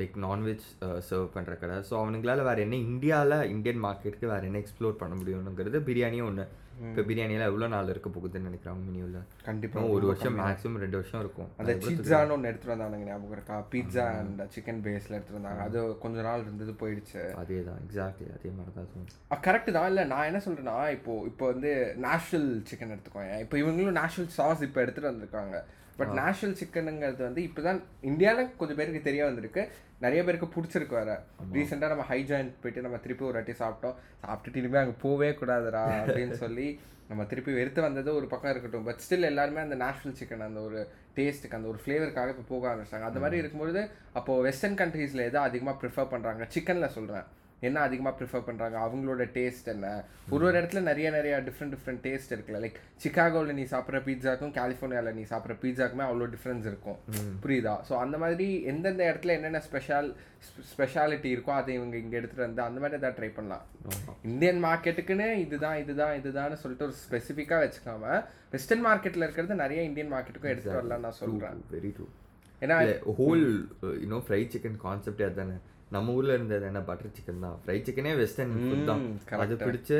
லைக் 0.00 0.16
நான்வெஜ் 0.26 0.64
சர்வ் 1.10 1.28
பண்ணுற 1.36 1.54
கடை. 1.60 1.76
ஸோ 1.90 1.94
அவனுங்களால 2.00 2.42
வேறு 2.48 2.64
என்ன 2.66 2.80
இந்தியாவில் 2.88 3.38
இந்தியன் 3.54 3.84
மார்க்கெட்டுக்கு 3.86 4.32
வேறு 4.34 4.48
என்ன 4.50 4.60
எக்ஸ்ப்ளோர் 4.64 5.00
பண்ண 5.04 5.14
முடியும்னுங்கிறது 5.20 5.80
பிரியாணியும் 5.88 6.28
ஒன்று 6.30 6.44
இப்போ 6.88 7.02
பிரியாணியில் 7.08 7.46
எவ்வளோ 7.48 7.66
நாள் 7.72 7.90
இருக்க 7.92 8.08
போகுதுன்னு 8.12 8.48
நினைக்கிறாங்க 8.48 8.80
மெனியூவில் 8.86 9.18
கண்டிப்பா. 9.48 9.82
ஒரு 9.96 10.04
வருஷம் 10.10 10.36
மேக்ஸிமம் 10.40 10.78
ரெண்டு 10.84 10.98
வருஷம் 11.00 11.20
இருக்கும். 11.24 11.50
அந்த 11.60 11.72
பீட்சான்னு 11.82 12.34
ஒன்று 12.36 12.50
எடுத்துட்டு 12.50 12.74
வந்தானுங்க 12.74 13.08
ஞாபகம் 13.10 13.36
இருக்கா? 13.36 13.56
பீட்சா 13.72 14.06
அண்ட் 14.20 14.40
சிக்கன் 14.54 14.80
பேஸில் 14.86 15.16
எடுத்துட்டு 15.16 15.40
வந்தாங்க. 15.40 15.66
அது 15.66 15.82
கொஞ்ச 16.04 16.22
நாள் 16.28 16.44
இருந்தது 16.46 16.74
போயிடுச்சு. 16.82 17.22
அதே 17.42 17.58
தான் 17.68 17.82
எக்ஸாக்ட்லி 17.84 18.28
அதே 18.36 18.52
மாதிரி 18.56 18.74
தான் 18.78 18.88
தோணும் 18.94 19.44
கரெக்டு 19.48 19.76
தான். 19.78 19.88
இல்லை 19.92 20.06
நான் 20.14 20.28
என்ன 20.30 20.42
சொல்கிறேன்னா 20.46 20.78
இப்போ 20.96 21.14
இப்போ 21.30 21.46
வந்து 21.52 21.72
நேஷ்னல் 22.06 22.50
சிக்கன் 22.70 22.94
எடுத்துக்கோங்க 22.96 23.38
இப்போ 23.46 23.58
இவங்களும் 23.62 24.00
நேஷ்னல் 24.02 24.30
சாஸ் 24.38 24.66
இப்போ 24.68 24.80
எடுத்துகிட்டு 24.84 25.12
வந்திருக்காங்க. 25.12 25.58
பட் 25.98 26.12
நேஷ்னல் 26.20 26.56
சிக்கனுங்கிறது 26.60 27.22
வந்து 27.28 27.42
இப்போ 27.48 27.62
தான் 27.66 27.80
இந்தியாவில் 28.10 28.52
கொஞ்சம் 28.60 28.78
பேருக்கு 28.78 29.02
தெரிய 29.08 29.22
வந்திருக்கு. 29.28 29.62
நிறைய 30.04 30.20
பேருக்கு 30.26 30.48
பிடிச்சிருக்கு 30.54 30.96
வேற. 31.00 31.12
ரீசெண்டாக 31.56 31.92
நம்ம 31.94 32.06
ஹை 32.12 32.20
ஜாயின்ட் 32.30 32.54
போயிட்டு 32.62 32.86
நம்ம 32.86 32.98
திருப்பி 33.04 33.24
ஒரு 33.28 33.38
வாட்டி 33.38 33.54
சாப்பிட்டோம். 33.62 33.98
சாப்பிட்டுட்டு 34.24 34.60
இனிமேல் 34.62 34.82
அங்கே 34.84 34.96
போவே 35.04 35.28
கூடாதுடா 35.40 35.84
அப்படின்னு 36.04 36.36
சொல்லி 36.44 36.66
நம்ம 37.10 37.24
திருப்பி 37.30 37.52
வெறுத்து 37.58 37.80
வந்தது 37.86 38.10
ஒரு 38.18 38.26
பக்கம் 38.32 38.52
இருக்கட்டும். 38.52 38.86
பட் 38.88 39.02
ஸ்டில் 39.04 39.28
எல்லாருமே 39.30 39.60
அந்த 39.66 39.76
நேஷ்னல் 39.84 40.16
சிக்கன் 40.20 40.48
அந்த 40.48 40.60
ஒரு 40.68 40.80
டேஸ்ட்டுக்கு 41.16 41.58
அந்த 41.58 41.68
ஒரு 41.72 41.78
ஃப்ளேவருக்காக 41.82 42.32
இப்போ 42.34 42.44
போக 42.52 42.64
ஆரம்பிச்சிட்டாங்க. 42.70 43.08
அந்த 43.10 43.20
மாதிரி 43.24 43.40
இருக்கும்பொழுது 43.42 43.82
அப்போது 44.18 44.44
வெஸ்டர்ன் 44.48 44.78
கண்ட்ரீஸில் 44.82 45.26
எதை 45.28 45.40
அதிகமாக 45.48 45.76
ப்ரிஃபர் 45.82 46.12
பண்ணுறாங்க 46.14 46.46
சிக்கனில் 46.56 46.94
சொல்கிறேன் 46.98 47.26
என்ன 47.68 47.78
அதிகமாக 47.86 48.14
ப்ரிஃபர் 48.18 48.44
பண்ணுறாங்க 48.46 48.76
அவங்களோட 48.84 49.24
டேஸ்ட் 49.36 49.68
என்ன? 49.72 49.88
ஒரு 50.34 50.42
ஒரு 50.48 50.54
இடத்துல 50.60 50.80
நிறைய 50.88 51.06
நிறைய 51.16 51.34
டிஃப்ரெண்ட் 51.48 51.74
டிஃப்ரெண்ட் 51.74 52.02
டேஸ்ட் 52.06 52.32
இருக்குல்ல. 52.34 52.60
லைக் 52.64 52.78
சிகாகோவில் 53.04 53.56
நீ 53.58 53.64
சாப்பிட்ற 53.74 54.00
பீட்சாக்கும் 54.08 54.52
கலிஃபோர்னியாவில் 54.58 55.16
நீ 55.18 55.24
சாப்பிட்ற 55.32 55.56
பீட்சாக்குமே 55.64 56.04
அவ்வளோ 56.08 56.28
டிஃப்ரென்ஸ் 56.34 56.66
இருக்கும். 56.70 56.98
புரியுதா? 57.44 57.74
ஸோ 57.88 57.94
அந்த 58.04 58.18
மாதிரி 58.24 58.48
எந்தெந்த 58.72 59.02
இடத்துல 59.10 59.36
என்னென்ன 59.38 59.62
ஸ்பெஷால் 59.68 60.10
ஸ்பெஷாலிட்டி 60.72 61.30
இருக்கோ 61.34 61.54
அதை 61.60 61.72
இவங்க 61.78 61.96
இங்கே 62.02 62.18
எடுத்துகிட்டு 62.20 62.46
வந்து 62.48 62.64
அந்த 62.68 62.80
மாதிரி 62.84 63.00
ஏதாவது 63.00 63.18
ட்ரை 63.20 63.30
பண்ணலாம். 63.38 63.64
இந்தியன் 64.32 64.62
மார்க்கெட்டுக்குன்னு 64.68 65.28
இதுதான் 65.46 65.78
இதுதான் 65.84 66.14
இதுதான்னு 66.22 66.60
சொல்லிட்டு 66.62 66.88
ஒரு 66.88 66.96
ஸ்பெசிஃபிக்காக 67.04 67.62
வச்சுக்காம 67.66 68.22
வெஸ்டர்ன் 68.54 68.86
மார்க்கெட்டில் 68.88 69.26
இருக்கிறது 69.26 69.62
நிறைய 69.64 69.82
இந்தியன் 69.90 70.12
மார்க்கெட்டுக்கும் 70.14 70.52
எடுத்துகிட்டு 70.54 70.80
வரலாம்னு 70.82 71.06
நான் 71.08 71.20
சொல்கிறேன் 71.22 71.62
வெரி 71.76 71.92
ட்ரூ 71.98 72.08
ஏன்னா 72.64 72.76
whole 73.20 73.44
you know 74.02 74.18
fried 74.26 74.52
chicken 74.54 74.80
கான்செப்டே 74.86 75.24
அதுதானே. 75.28 75.56
நம்ம 75.94 76.12
ஊர்ல 76.18 76.36
இருந்தது 76.38 76.68
என்ன 76.72 76.82
பட்டர் 76.90 77.16
சிக்கன் 77.16 77.46
தான். 77.46 77.58
ஃப்ரைட் 77.64 77.88
சிக்கனே 77.88 78.14
வெஸ்டர்ன் 78.20 78.54
ஃபுட் 78.66 78.90
தான். 78.92 79.02
அது 79.44 79.56
பிடிச்சு 79.66 79.98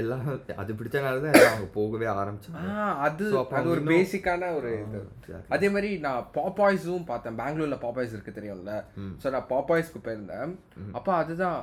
எல்லாம் 0.00 0.26
அது 0.60 0.72
பிடிச்சனால 0.78 1.20
தான் 1.22 1.36
அவங்க 1.52 1.68
போகவே 1.76 2.06
ஆரம்பிச்சாங்க. 2.18 2.60
அது 3.06 3.24
அது 3.58 3.70
ஒரு 3.72 3.82
பேசிக்கான 3.92 4.50
ஒரு 4.58 4.70
இது. 4.82 4.98
அதே 5.54 5.68
மாதிரி 5.74 5.88
நான் 6.04 6.28
பாப்பாய்ஸும் 6.36 7.08
பார்த்தேன். 7.08 7.38
பெங்களூர்ல 7.40 7.76
பாப்பாய்ஸ் 7.84 8.14
இருக்கு 8.16 8.36
தெரியும்ல. 8.36 8.74
ஸோ 9.22 9.32
நான் 9.36 9.48
பாப்பாய்ஸ்க்கு 9.54 10.04
போயிருந்தேன். 10.06 10.52
அப்போ 10.98 11.12
அதுதான் 11.22 11.58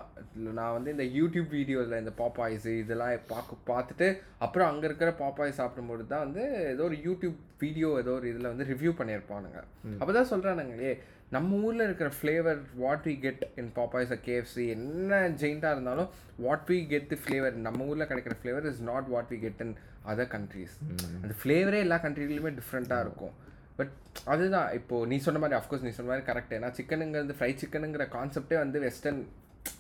நான் 0.60 0.75
வந்து 0.77 0.94
இந்த 0.96 1.08
யூடியூப் 1.17 1.50
வீடியோவில் 1.58 2.01
இந்த 2.03 2.13
பாப்பாய்ஸ் 2.22 2.70
இதெல்லாம் 2.82 3.25
பார்க்க 3.34 3.72
பார்த்துட்டு 3.72 4.10
அப்புறம் 4.48 4.70
அங்கே 4.72 4.88
இருக்கிற 4.89 5.12
பாப்பாய் 5.24 5.58
சாப்பிடும்போது 5.62 6.05
தான் 6.13 6.25
வந்து 6.27 6.46
ஏதோ 6.74 6.86
ஒரு 6.89 7.00
யூடியூப் 7.08 7.39
வீடியோ 7.63 7.89
ஏதோ 8.03 8.13
ஒரு 8.20 8.27
இதில் 8.34 8.51
வந்து 8.53 8.70
ரிவ்யூ 8.74 8.94
பண்ணியிருப்பானுங்க. 9.01 9.60
அப்போ 10.00 10.12
தான் 10.17 10.32
சொல்கிறானுங்களே 10.34 10.94
நம்ம 11.34 11.60
ஊரில் 11.67 11.86
இருக்கிற 11.86 12.10
flavour 12.17 12.60
what 12.82 13.05
we 13.10 13.13
get 13.24 13.41
in 13.62 13.72
Popeyes 13.77 14.12
KFC 14.27 14.65
என்ன 14.75 15.20
ஜெயிண்டாக 15.41 15.75
இருந்தாலும் 15.75 16.10
what 16.46 16.67
we 16.72 16.77
get 16.91 17.08
the 17.13 17.17
flavour 17.24 17.55
நம்ம 17.67 17.88
ஊரில் 17.91 18.10
கிடைக்கிற 18.12 18.36
flavour 18.41 18.67
is 18.72 18.82
not 18.89 19.08
what 19.13 19.32
we 19.34 19.39
get 19.46 19.63
in 19.65 19.74
other 20.12 20.29
countries 20.36 20.75
அந்த 21.24 21.34
ஃப்ளேவரே 21.41 21.79
எல்லா 21.86 21.98
கண்ட்ரிலையுமே 22.03 22.51
டிஃப்ரெண்ட்டாக 22.60 23.05
இருக்கும். 23.05 23.34
பட் 23.79 23.96
அதுதான் 24.34 24.67
இப்போ 24.79 24.98
நீ 25.13 25.17
சொன்ன 25.27 25.39
மாதிரி 25.44 25.58
அஃப்கோர்ஸ் 25.60 25.88
நீ 25.88 25.94
சொன்ன 25.96 26.10
மாதிரி 26.12 26.27
கரெக்ட் 26.29 26.53
ஏன்னா 26.60 26.70
சிக்கனுங்கிறது 26.77 27.38
ஃப்ரை 27.39 27.51
சிக்கனுங்கிற 27.63 28.05
கான்செப்டே 28.17 28.60
வந்து 28.63 28.79
வெஸ்டர்ன் 28.86 29.20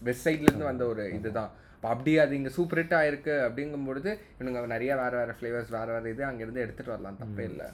வெஸ்ட் 0.07 0.25
சைட்லேருந்து 0.27 0.69
வந்த 0.71 0.83
ஒரு 0.93 1.05
இதுதான். 1.19 1.51
இப்போ 1.75 1.87
அப்படியே 1.93 2.19
அது 2.25 2.33
இங்கே 2.39 2.51
சூப்பர் 2.57 2.79
ஹிட் 2.81 2.97
ஆயிருக்கு 2.99 3.33
அப்படிங்கும்பொழுது 3.47 4.11
இவனுங்க 4.35 4.61
நிறைய 4.75 4.91
வேறு 5.01 5.15
வேறு 5.21 5.33
ஃப்ளேவர்ஸ் 5.39 5.73
வேறு 5.77 5.91
வேறு 5.95 6.13
இது 6.13 6.23
அங்கேருந்து 6.29 6.63
எடுத்துகிட்டு 6.65 6.95
வரலாம். 6.95 7.19
தப்பே 7.23 7.43
இல்லை. 7.51 7.65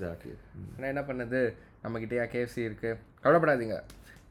ஆனால் 0.76 0.92
என்ன 0.94 1.04
பண்ணுது? 1.10 1.42
நம்மக்கிட்டேயா 1.84 2.28
கேஎஃப்சி 2.28 2.64
இருக்குது 2.64 2.98
கவலைப்படாதீங்க. 3.24 3.82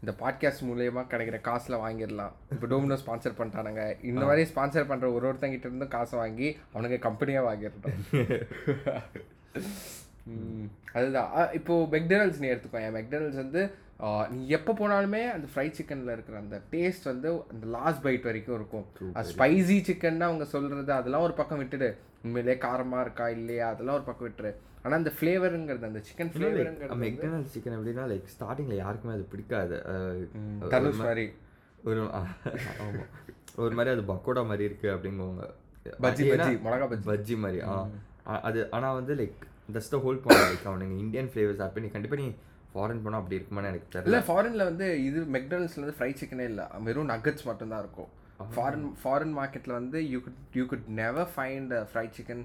இந்த 0.02 0.14
பாட்காஸ்ட் 0.18 0.62
மூலயமா 0.62 1.06
கிடைக்கிற 1.06 1.40
காசில் 1.40 1.76
வாங்கிடலாம். 1.76 2.32
இப்போ 2.52 2.66
டோமினோ 2.66 2.96
ஸ்பான்சர் 2.96 3.38
பண்ணிட்டானுங்க. 3.38 3.96
இந்த 4.02 4.24
மாதிரி 4.24 4.50
ஸ்பான்சர் 4.50 4.88
பண்ணுற 4.88 5.14
ஒரு 5.14 5.28
ஒருத்தங்கிட்ட 5.28 5.62
இருந்தும் 5.62 5.88
காசை 5.88 6.18
வாங்கி 6.18 6.58
அவனுங்க 6.74 6.98
கம்பெனியாக 6.98 7.46
வாங்கிடட்டும் 7.46 8.12
ம், 10.26 10.70
அதுதான். 10.92 11.30
அ, 11.34 11.50
இப்போ 11.52 11.88
மெக்டனல்ஸ் 11.90 12.38
நீ 12.38 12.48
எடுத்துக்கோ. 12.48 12.80
என் 12.80 12.94
மெக்டனல்ஸ் 12.94 13.34
வந்து 13.34 13.74
நீ 14.30 14.46
எப்போ 14.48 14.72
போனாலுமே 14.72 15.22
அந்த 15.30 15.46
ஃப்ரை 15.54 15.70
சிக்கனில் 15.70 16.12
இருக்கிற 16.12 16.38
அந்த 16.38 16.60
டேஸ்ட் 16.70 17.04
வந்து 17.04 17.42
அந்த 17.50 17.66
லாஸ்ட் 17.66 18.06
பைட் 18.06 18.22
வரைக்கும் 18.22 18.54
இருக்கும். 18.54 18.86
ஸ்பைசி 19.30 19.76
சிக்கன் 19.88 20.20
அவங்க 20.20 20.44
சொல்கிறது 20.44 20.92
அதெல்லாம் 20.92 21.22
ஒரு 21.22 21.32
பக்கம் 21.32 21.60
விட்டுடு. 21.60 21.88
உண்மையிலே 22.22 22.54
காரமாக 22.60 23.00
இருக்கா 23.00 23.28
இல்லையா? 23.28 23.68
அதெல்லாம் 23.68 23.94
ஒரு 23.94 24.04
பக்கம் 24.04 24.28
விட்டுரு. 24.28 24.52
ஆனால் 24.82 24.98
அந்த 24.98 25.12
ஃப்ளேவருங்கிறது 25.20 25.82
அந்த 25.82 26.02
சிக்கன் 26.08 26.32
ஃப்ளேவருங்கிறது 26.34 27.00
மெக்டனல்ஸ் 27.04 27.54
சிக்கன் 27.54 27.76
எப்படின்னா 27.78 28.04
லைக் 28.12 28.28
ஸ்டார்டிங்கில் 28.34 28.74
யாருக்குமே 28.74 29.14
அது 29.14 29.26
பிடிக்காது. 29.30 29.78
தனுஷ் 30.68 30.96
மாதிரி. 30.96 31.26
ஒரு 31.84 32.00
ஒரு 33.56 33.74
மாதிரி 33.74 33.94
அது 33.96 34.12
பக்கோடா 34.12 34.46
மாதிரி 34.46 34.64
இருக்கு 34.64 34.88
அப்படிங்குவாங்க. 34.88 35.44
பஜ்ஜி, 36.02 36.24
பஜ்ஜி, 36.30 36.54
மிளகா 36.64 36.86
பஜ்ஜி. 36.92 37.06
பஜ்ஜி 37.06 37.36
மாதிரி 37.38 37.60
ஆ. 37.62 37.88
அது 38.42 38.70
ஆனால் 38.70 38.94
வந்து 38.94 39.14
like 39.14 39.38
that's 39.72 39.90
the 39.90 39.96
whole 39.96 40.20
point 40.24 40.46
like 40.48 40.68
அவனுங்க 40.68 40.98
இந்தியன் 40.98 41.30
ஃப்ளேவர்ஸ் 41.34 41.62
ஆப் 41.62 41.78
நீ 41.78 41.88
கண்டிப்பாக 41.88 42.22
நீ 42.22 42.28
ஃபாரின் 42.72 43.02
போனால் 43.04 43.20
அப்படி 43.22 43.38
இருக்குமான்னு 43.38 43.70
எனக்கு 43.72 43.88
தெரியல. 43.94 44.08
இல்லை 44.10 44.22
ஃபாரினில் 44.28 44.68
வந்து 44.70 44.86
இது 45.08 45.20
மெக்டனல்ஸ்ல 45.36 45.84
வந்து 45.84 45.98
ஃப்ரை 45.98 46.10
சிக்கனே 46.20 46.46
இல்லை. 46.52 46.66
வெறும் 46.88 47.12
நக்கட்ஸ் 47.12 47.46
மட்டும்தான் 47.50 47.82
இருக்கும். 47.84 48.10
ஃபாரின் 48.56 48.88
ஃபாரின் 49.02 49.36
மார்க்கெட்டில் 49.40 49.78
வந்து 49.80 49.98
you 50.12 50.18
could 50.26 50.40
you 50.58 50.64
could 50.72 50.88
never 51.02 51.30
find 51.34 51.74
fry 51.92 52.06
chicken 52.18 52.44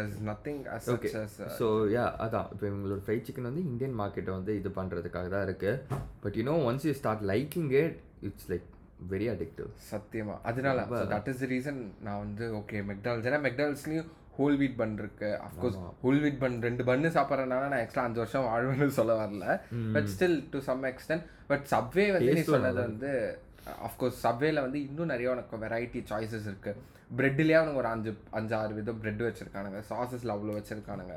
is 0.00 0.16
nothing 0.28 0.58
okay 0.94 1.10
so 1.58 1.66
yeah 1.94 2.02
அதான். 2.24 2.48
இப்போ 2.54 2.64
இவங்களோட 2.70 3.00
ஃப்ரை 3.06 3.16
சிக்கன் 3.26 3.48
வந்து 3.50 3.62
இந்தியன் 3.70 3.94
மார்க்கெட்டை 4.00 4.32
வந்து 4.38 4.54
இது 4.60 4.70
பண்ணுறதுக்காக 4.78 5.28
தான் 5.34 5.46
இருக்குது 5.48 6.00
but 6.24 6.36
you know 6.40 6.56
once 6.70 6.86
you 6.88 6.92
start 7.00 7.24
liking 7.32 7.70
it 7.82 7.96
it's 8.28 8.48
like 8.52 8.66
very 9.12 9.26
addictive 9.34 9.70
சத்தியமா. 9.92 10.34
அதனால 10.50 10.84
தட் 11.14 11.30
இஸ் 11.32 11.40
த 11.44 11.48
ரீசன் 11.54 11.80
நான் 12.08 12.20
வந்து 12.24 12.44
ஓகே 12.60 12.84
மெக்டானல்ஸ் 12.90 13.28
ஏன்னா 13.30 13.40
மெக்டானல்ஸ்லையும் 13.48 14.10
ஹோல் 14.36 14.56
வீட் 14.62 14.76
பன் 14.80 14.96
இருக்கு. 15.02 15.30
அஃப்கோர்ஸ் 15.46 15.78
ஹோல் 16.04 16.20
வீட் 16.24 16.40
பன் 16.44 16.56
ரெண்டு 16.66 16.84
பன்னு 16.88 17.14
சாப்பிட்றதுனால 17.16 17.68
நான் 17.72 17.82
எக்ஸ்ட்ரா 17.84 18.06
அஞ்சு 18.08 18.22
வருஷம் 18.22 18.48
வாழ்வேன்னு 18.50 18.98
சொல்ல 19.00 19.14
வரல. 19.22 19.46
But 19.96 20.08
still 20.14 20.38
to 20.54 20.60
some 20.68 20.82
extent 20.92 21.24
but 21.52 21.64
Subway 21.74 22.06
வந்து 22.16 22.34
நீ 22.38 22.44
சொன்னது 22.54 22.80
வந்து 22.88 23.12
அஃப்கோர்ஸ் 23.88 24.18
சப்வேல 24.26 24.62
வந்து 24.66 24.78
இன்னும் 24.88 25.12
நிறைய 25.12 25.28
உனக்கு 25.34 25.62
வெரைட்டி 25.64 26.00
சாய்ஸஸ் 26.10 26.48
இருக்கு. 26.50 26.72
பிரெட்லேயே 27.18 27.56
அவனுங்க 27.58 27.80
ஒரு 27.82 27.88
அஞ்சு 27.92 28.10
அஞ்சு 28.38 28.54
ஆறு 28.58 28.72
விதம் 28.78 29.00
பிரெட் 29.02 29.22
வச்சிருக்கானுங்க. 29.26 29.80
சாசஸ்ல 29.90 30.34
அவ்வளோ 30.34 30.54
வச்சிருக்கானுங்க. 30.58 31.16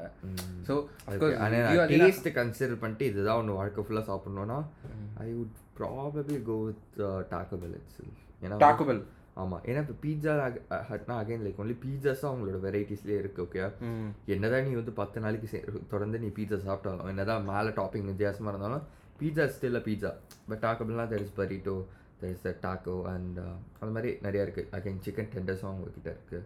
ஸோ 0.68 0.74
ஆனால் 1.46 1.94
டேஸ்ட்டு 1.94 2.36
கன்சிடர் 2.40 2.82
பண்ணிட்டு 2.84 3.06
இதுதான் 3.12 3.40
ஒன்று 3.42 3.60
வாழ்க்கை 3.60 3.84
ஃபுல்லாக 3.88 4.06
சாப்பிட்ணுன்னா 4.12 4.60
I 5.26 5.28
would 5.38 5.56
probably 5.80 6.38
go 6.50 6.58
with 6.68 7.00
Taco 7.34 7.58
Bell 7.64 7.76
it's 7.80 8.02
ஏன்னா 8.44 8.58
டாக்குபெல் 8.66 9.02
ஆமாம் 9.42 9.64
ஏன்னா 9.70 9.82
இப்போ 9.84 9.96
பீட்சா 10.04 10.34
ஹட்னா 10.90 11.16
அகைன் 11.22 11.44
லைக் 11.46 11.60
ஒன்லி 11.64 11.76
பீட்சாஸும் 11.84 12.30
அவங்களோட 12.30 12.60
வெரைட்டிஸ்லேயே 12.64 13.20
இருக்குது 13.22 13.46
ஓகே 13.46 13.62
என்னதான் 14.34 14.68
நீ 14.68 14.74
வந்து 14.80 14.94
பத்து 15.02 15.24
நாளைக்கு 15.26 15.62
தொடர்ந்து 15.94 16.22
நீ 16.24 16.30
பீட்சா 16.38 16.60
சாப்பிட்டாலும் 16.66 17.12
என்னதான் 17.14 17.48
மேலே 17.52 17.72
டாப்பிங் 17.80 18.10
வித்தியாசமாக 18.12 18.54
இருந்தாலும் 18.54 18.86
pizza 19.22 19.46
still 19.54 19.86
pizza 19.88 20.12
but 20.50 20.62
டாக்கோபெல்லாம் 20.66 21.12
there 21.14 21.26
is 21.26 21.38
burrito 21.40 21.76
there 22.22 22.34
is 22.36 22.46
taco 22.66 22.98
and 23.14 23.40
அந்த 23.80 23.92
மாதிரி 23.96 24.12
நிறையா 24.28 24.46
இருக்குது 24.46 24.72
அகைன் 24.78 25.02
சிக்கன் 25.08 25.32
டெண்டர்ஸும் 25.36 25.72
அவங்கக்கிட்ட 25.72 26.12
இருக்குது 26.16 26.44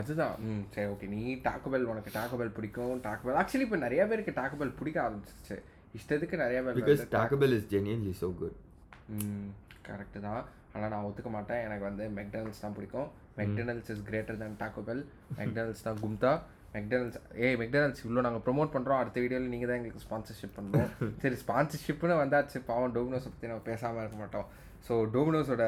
அதுதான். 0.00 0.34
ம் 0.48 0.64
சரி 0.74 0.88
ஓகே 0.92 1.06
நீ 1.14 1.22
டாக்கோபெல் 1.46 1.88
உனக்கு 1.92 2.10
டாக்கோபெல் 2.16 2.52
பிடிக்கும். 2.56 2.94
டாக்கோபெல் 3.06 3.38
ஆக்சுவலி 3.40 3.64
இப்போ 3.66 3.78
நிறைய 3.78 4.02
பேருக்கு 4.06 4.32
டாக்கோபெல் 4.38 4.76
பிடிக்க 4.78 4.98
ஆரம்பிச்சிச்சு 5.04 5.56
இஷ்டத்துக்கு 5.94 6.36
நிறைய 6.36 6.58
பேர் 6.62 6.78
because 6.78 7.02
Taco Bell 7.14 7.54
is 7.56 7.66
genuinely 7.74 8.14
so 8.20 8.28
good 8.36 8.58
ம் 9.16 9.48
கரெக்டு 9.88 10.20
தான். 10.20 10.42
ஆனால் 10.74 10.90
நான் 10.94 11.06
ஒத்துக்க 11.08 11.30
மாட்டேன். 11.36 11.62
எனக்கு 11.68 11.84
வந்து 11.88 12.04
மெக்டனல்ஸ் 12.18 12.62
தான் 12.64 12.74
பிடிக்கும். 12.76 13.08
McDonald's 13.40 13.90
is 13.94 14.02
greater 14.08 14.38
than 14.42 14.52
Taco Bell 14.62 15.00
McDonald's 15.40 15.86
தான் 15.86 16.00
கும்தா. 16.02 16.32
மெக்டனல்ஸ் 16.76 17.16
ஏய் 17.46 17.56
மெக்டனல்ஸ் 17.62 18.02
இவ்வளோ 18.04 18.22
நாங்கள் 18.26 18.44
ப்ரோமோட் 18.44 18.74
பண்ணுறோம் 18.74 19.00
அடுத்த 19.00 19.18
வீடியோவில் 19.24 19.50
நீங்கள் 19.54 19.70
தான் 19.70 19.78
எங்களுக்கு 19.80 20.04
ஸ்பான்சர்ஷிப் 20.06 20.54
பண்ணுறோம் 20.58 20.90
சரி 21.22 21.38
ஸ்பான்சர்ஷிப்னு 21.44 22.20
வந்தாச்சு. 22.22 22.60
பாவம் 22.70 22.94
டோமினோஸை 22.98 23.30
பற்றி 23.32 23.50
நம்ம 23.52 23.64
பேசாமல் 23.70 24.02
இருக்க 24.04 24.18
மாட்டோம். 24.22 24.46
ஸோ 24.86 24.94
டோமினோஸோட 25.16 25.64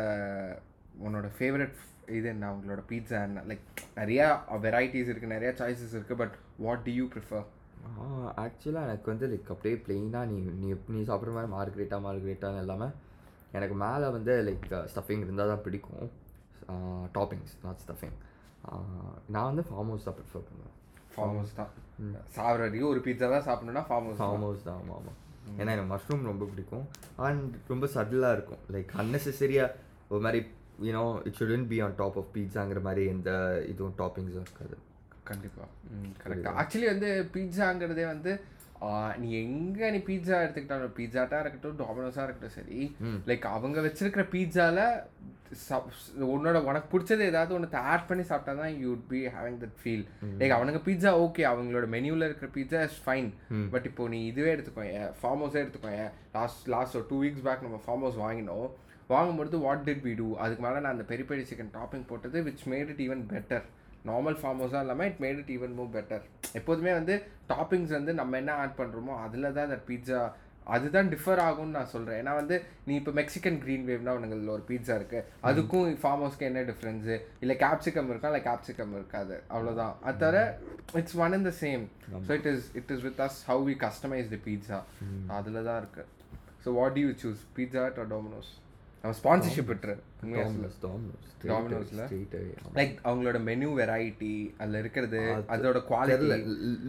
உன்னோட 1.07 1.29
ஃபேவரட் 1.39 1.77
இது 2.19 2.29
என்ன? 2.35 2.47
உங்களோட 2.55 2.83
பீட்சா 2.93 3.19
என்ன? 3.29 3.43
லைக் 3.51 3.67
நிறையா 4.01 4.27
வெரைட்டிஸ் 4.67 5.11
இருக்குது 5.11 5.35
நிறையா 5.37 5.53
சாய்ஸஸ் 5.61 5.97
இருக்குது 5.99 6.21
but 6.23 6.35
what 6.67 6.85
do 6.89 6.95
you 7.01 7.07
prefer 7.15 7.45
ஆக்சுவலாக 8.43 8.87
எனக்கு 8.89 9.09
வந்து 9.13 9.27
லைக் 9.33 9.51
அப்படியே 9.55 9.77
பிளெயினாக 9.87 10.29
நீ 10.31 10.37
நீ 10.61 10.69
நீ 10.95 11.01
சாப்பிட்ற 11.11 11.33
மாதிரி 11.37 11.51
மார்க்ரேட்டா 11.57 11.99
மார்க்ரேட்டான்னு 12.07 12.63
இல்லாமல் 12.65 12.95
எனக்கு 13.59 13.75
மேலே 13.85 14.07
வந்து 14.17 14.35
லைக் 14.49 14.65
ஸ்டஃபிங் 14.93 15.25
இருந்தால் 15.27 15.53
தான் 15.53 15.65
பிடிக்கும். 15.67 16.07
டாப்பிங்ஸ் 17.19 17.55
நாட் 17.65 17.83
ஸ்டஃபிங் 17.85 18.17
நான் 19.35 19.49
வந்து 19.51 19.65
ஃபார்ம் 19.69 19.91
ஹவுஸ் 19.93 20.07
தான் 20.09 20.17
ப்ரிஃபர் 20.19 20.47
பண்ணுவேன். 20.49 20.75
ஃபார்ம் 21.15 21.37
ஹவுஸ் 21.39 21.55
தான். 21.61 21.71
சாப்பிட்ற 22.37 22.63
வரைக்கும் 22.65 22.93
ஒரு 22.95 23.03
பீட்சா 23.07 23.27
தான் 23.35 23.47
சாப்பிடணும்னா 23.49 23.85
ஃபார்ம் 23.89 24.07
ஹவுஸ் 24.09 24.21
ஃபார்ம் 24.23 24.45
ஹவுஸ் 24.47 24.67
தான் 24.69 24.79
ஆமாம் 24.81 24.97
ஆமாம் 24.99 25.19
ஏன்னா 25.61 25.71
எனக்கு 25.75 25.91
மஷ்ரூம் 25.95 26.29
ரொம்ப 26.31 26.45
பிடிக்கும். 26.53 26.85
அண்ட் 27.27 27.55
ரொம்ப 27.73 27.87
சட்டிலாக 27.97 28.37
இருக்கும். 28.37 28.63
லைக் 28.75 28.93
அன்னெசரியாக 29.03 29.71
ஒரு 30.13 30.23
மாதிரி 30.27 30.41
you know 30.87 31.05
it 31.29 31.39
shouldn't 31.41 31.67
be 31.73 31.79
on 31.87 31.97
top 32.01 32.19
of 32.21 32.33
பீட்சாங்கிற 32.37 32.81
மாதிரி 32.89 33.05
எந்த 33.15 33.31
இதுவும் 33.73 33.97
டாப்பிங்ஸும் 34.03 34.47
இருக்காது. 34.47 34.77
கண்டிப்பா. 35.31 35.65
ம் 35.97 36.11
கரெக்ட் 36.23 36.49
ஆக்சுவலி 36.63 36.89
வந்து 36.93 37.11
பீட்சாங்கிறதே 37.35 38.07
வந்து 38.15 38.33
நீ 39.21 39.29
எங்க 39.41 39.91
நீ 39.91 40.01
பீட்சா 40.07 40.37
எடுத்துக்கிட்டாலும் 40.41 40.97
பீட்சாட்டா 40.97 41.39
இருக்கட்டும் 41.41 41.79
டொமினோஸா 41.81 42.25
இருக்கட்டும் 42.25 42.57
சரி. 42.57 42.79
லைக் 43.29 43.47
அவங்க 43.53 43.81
வச்சிருக்கிற 43.83 44.25
பீட்சால 44.33 44.79
உன்னோட 46.29 46.59
உனக்கு 46.65 46.89
பிடிச்சது 46.93 47.25
ஏதாவது 47.25 47.55
ஒன்று 47.57 47.81
ஆட் 47.91 48.07
பண்ணி 48.09 48.25
சாப்பிட்டா 48.25 48.53
தான் 48.61 48.77
you 48.81 48.93
be 49.11 49.21
having 49.35 49.59
that 49.61 49.77
feel 49.81 50.05
like 50.41 50.55
அவனுங்க 50.57 50.81
பீட்சா 50.87 51.11
ஓகே 51.21 51.45
அவங்களோட 51.51 51.87
மெனுவில் 51.93 52.27
இருக்கிற 52.27 52.49
பீட்சா 52.55 52.81
இஸ் 52.87 52.99
ஃபைன் 53.05 53.29
பட் 53.73 53.87
இப்போ 53.91 54.07
நீ 54.09 54.21
இதுவே 54.27 54.51
எடுத்துக்கோங்க 54.55 55.05
ஃபார்ம் 55.21 55.43
ஹவுஸே 55.43 55.63
எடுத்துக்கோங்க 55.63 56.05
லாஸ்ட் 56.35 56.67
லாஸ்ட் 56.75 56.97
ஒரு 56.97 57.07
டூ 57.11 57.19
வீக்ஸ் 57.23 57.47
பேக் 57.47 57.63
நம்ம 57.63 57.81
ஃபார்ம் 57.85 58.05
ஹவுஸ் 58.05 58.19
வாங்கினோம். 58.23 58.67
வாங்கும்பொழுது 59.11 59.57
வாட் 59.61 59.87
டிட் 59.87 60.05
வி 60.05 60.15
டூ 60.17 60.29
அதுக்கு 60.39 60.63
மேலே 60.63 60.79
நான் 60.79 60.95
அந்த 60.95 61.07
பெரி 61.09 61.25
பெரி 61.29 61.43
சிக்கன் 61.49 61.73
டாப்பிங் 61.75 62.07
போட்டது 62.07 62.39
which 62.47 62.65
made 62.71 62.91
it 62.93 63.03
even 63.03 63.25
better 63.33 63.65
normal 64.05 64.39
farmhouse 64.41 64.61
ஹவுஸாக 64.61 64.85
இல்லாமல் 64.85 65.09
it 65.11 65.21
made 65.23 65.39
it 65.39 65.53
even 65.53 65.77
more 65.77 65.93
better 65.95 66.25
எப்போதுமே 66.55 66.93
வந்து 66.93 67.15
டாப்பிங்ஸ் 67.49 67.93
வந்து 67.93 68.15
நம்ம 68.15 68.37
என்ன 68.39 68.55
ஆட் 68.63 68.81
பண்ணுறோமோ 68.81 69.15
அதில் 69.23 69.55
தான் 69.55 69.71
தட் 69.73 69.87
பீட்சா 69.89 70.21
அதுதான் 70.67 71.09
டிஃபர் 71.13 71.41
ஆகும்னு 71.41 71.77
நான் 71.77 71.91
சொல்கிறேன் 71.91 72.19
ஏன்னா 72.21 72.35
வந்து 72.37 72.57
நீ 72.87 72.93
இப்போ 72.97 73.13
மெக்சிகன் 73.19 73.59
க்ரீன் 73.63 73.85
வேவ்னா 73.89 74.13
உனக்கு 74.19 74.53
ஒரு 74.53 74.65
பீட்சா 74.69 74.95
இருக்குது 75.01 75.27
அதுக்கும் 75.43 75.99
ஃபார்ம் 76.03 76.23
ஹவுஸ்க்கு 76.23 76.49
என்ன 76.49 76.63
டிஃப்ரென்ஸு 76.71 77.17
இல்லை 77.43 77.57
கேப்சிகம் 77.57 78.09
இருக்கா? 78.11 78.31
இல்லை 78.33 78.43
கேப்சிகம் 78.43 78.95
இருக்காது. 78.95 79.35
அவ்வளோதான் 79.51 79.93
அது 80.05 80.19
தவிர 80.19 80.39
it's 80.95 81.19
one 81.19 81.37
in 81.39 81.47
the 81.49 81.55
same 81.61 81.85
so 82.23 82.33
it 82.39 82.49
is 82.53 82.69
it 82.75 82.93
is 82.93 83.03
with 83.03 83.21
us 83.21 83.39
how 83.51 83.65
we 83.69 83.77
customise 83.85 84.31
the 84.31 84.41
pizza 84.47 84.79
அதில் 85.39 85.61
தான் 85.63 85.81
இருக்குது 85.83 86.09
so 86.65 86.75
what 86.81 86.99
you 86.99 87.11
choose 87.25 87.43
pizza 87.57 87.83
or 87.87 88.11
Domino's 88.11 88.53
நம்ம 89.05 89.17
ஸ்பான்சர்ஷிப் 89.21 89.71
விட்டுரு 89.71 89.95
உண்மையாக 90.25 90.51
சொல்லு. 90.53 90.69
டாமினோஸ் 90.85 91.31
Domino's-ல? 91.49 92.05
ஸ்ட்ரெயிட் 92.05 92.37
லைக் 92.77 92.95
அவங்களோட 93.09 93.39
மெனு 93.49 93.67
வெரைட்டி 93.79 94.31
அதில் 94.61 94.79
இருக்கிறது 94.83 95.19
அதோட 95.55 95.81
குவாலிட்டி 95.91 96.29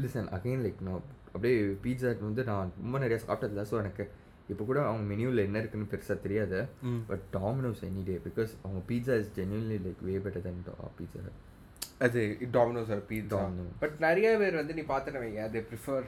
லிசன் 0.03 0.29
அகைன் 0.37 0.61
லைக் 0.65 0.79
நான் 0.87 1.01
அப்படியே 1.33 1.57
பீட்சா 1.85 2.11
வந்து 2.27 2.43
நான் 2.51 2.71
ரொம்ப 2.83 2.99
நிறைய 3.03 3.17
சாப்பிட்டதில்ல. 3.25 3.65
ஸோ 3.71 3.77
எனக்கு 3.83 4.05
இப்போ 4.53 4.63
கூட 4.69 4.79
அவங்க 4.89 5.05
மெனுவில் 5.11 5.43
என்ன 5.47 5.57
இருக்குன்னு 5.61 5.91
பெருசாக 5.93 6.17
தெரியாது. 6.25 6.59
But 7.09 7.25
Domino's 7.37 7.83
any 7.89 8.03
day 8.09 8.15
because 8.27 8.53
அவங்க 8.63 8.81
pizza 8.91 9.17
is 9.23 9.33
genuinely 9.39 9.79
like 9.87 10.01
way 10.09 10.15
better 10.27 10.45
than 10.47 10.63
pizza 10.99 11.23
அது 12.05 12.21
டொமினோஸ் 12.55 12.93
ஒரு 12.95 13.03
பீட்சா. 13.09 13.41
பட் 13.81 13.97
நிறைய 14.05 14.29
பேர் 14.41 14.59
வந்து 14.61 14.73
நீ 14.77 14.83
பார்த்துட்டு 14.93 15.21
வைங்க 15.23 15.43
அது 15.49 15.59
ப்ரிஃபர் 15.69 16.07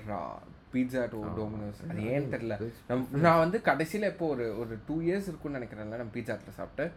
பீட்சா 0.74 1.03
டு 1.12 1.20
டொமினோஸ் 1.38 1.82
அது 1.89 2.08
ஏன்னு 2.13 2.32
தெரியல. 2.34 2.56
நம் 2.89 3.06
நான் 3.25 3.44
வந்து 3.44 3.58
கடைசியில் 3.67 4.10
இப்போ 4.13 4.25
ஒரு 4.34 4.46
ஒரு 4.62 4.74
டூ 4.88 4.96
இயர்ஸ் 5.08 5.29
இருக்கும்னு 5.29 5.60
நினைக்கிறேன்ல 5.60 6.00
நம்ம 6.01 6.13
பீட்சா 6.17 6.34
ஹட்டில் 6.36 6.60
சாப்பிட்டு. 6.62 6.88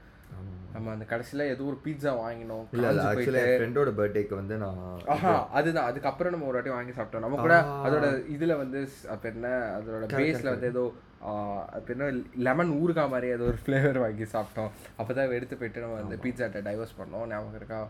நம்ம 0.74 0.90
அந்த 0.94 1.04
கடைசியில் 1.12 1.44
ஏதோ 1.52 1.62
ஒரு 1.70 1.78
பீட்சா 1.84 2.10
வாங்கினோம் 2.24 2.64
ஃப்ரெண்டோட 2.72 3.90
பர்த்டேக்கு 4.00 4.34
வந்து 4.40 4.56
நான் 4.64 4.82
ஆஹா 5.14 5.34
அதுதான். 5.58 5.88
அதுக்கப்புறம் 5.90 6.34
நம்ம 6.34 6.48
ஒரு 6.50 6.58
வாட்டி 6.58 6.72
வாங்கி 6.74 6.92
சாப்பிட்டோம். 6.98 7.24
நம்ம 7.26 7.40
கூட 7.44 7.56
அதோட 7.86 8.08
இதுல 8.34 8.56
வந்து 8.62 8.80
அப்ப 9.14 9.24
என்ன 9.34 9.48
அதோட 9.78 10.04
பேஸ்ல 10.18 10.52
வந்து 10.54 10.70
ஏதோ 10.74 10.84
அது 11.76 11.92
என்ன? 11.94 12.06
லெமன் 12.46 12.70
ஊறுகாய் 12.82 13.10
மாதிரி 13.14 13.28
அது 13.36 13.42
ஒரு 13.48 13.58
ஃப்ளேவர் 13.64 13.98
வாங்கி 14.02 14.26
சாப்பிட்டோம். 14.34 14.70
அப்போ 15.00 15.10
தான் 15.16 15.34
எடுத்து 15.38 15.56
போயிட்டு 15.60 15.82
நம்ம 15.84 15.98
அந்த 16.04 16.16
பீட்சாட்டை 16.24 16.60
டைவர்ஸ் 16.68 16.94
பண்ணோம். 17.00 17.26
ஞாபகம் 17.32 17.58
இருக்கா? 17.60 17.80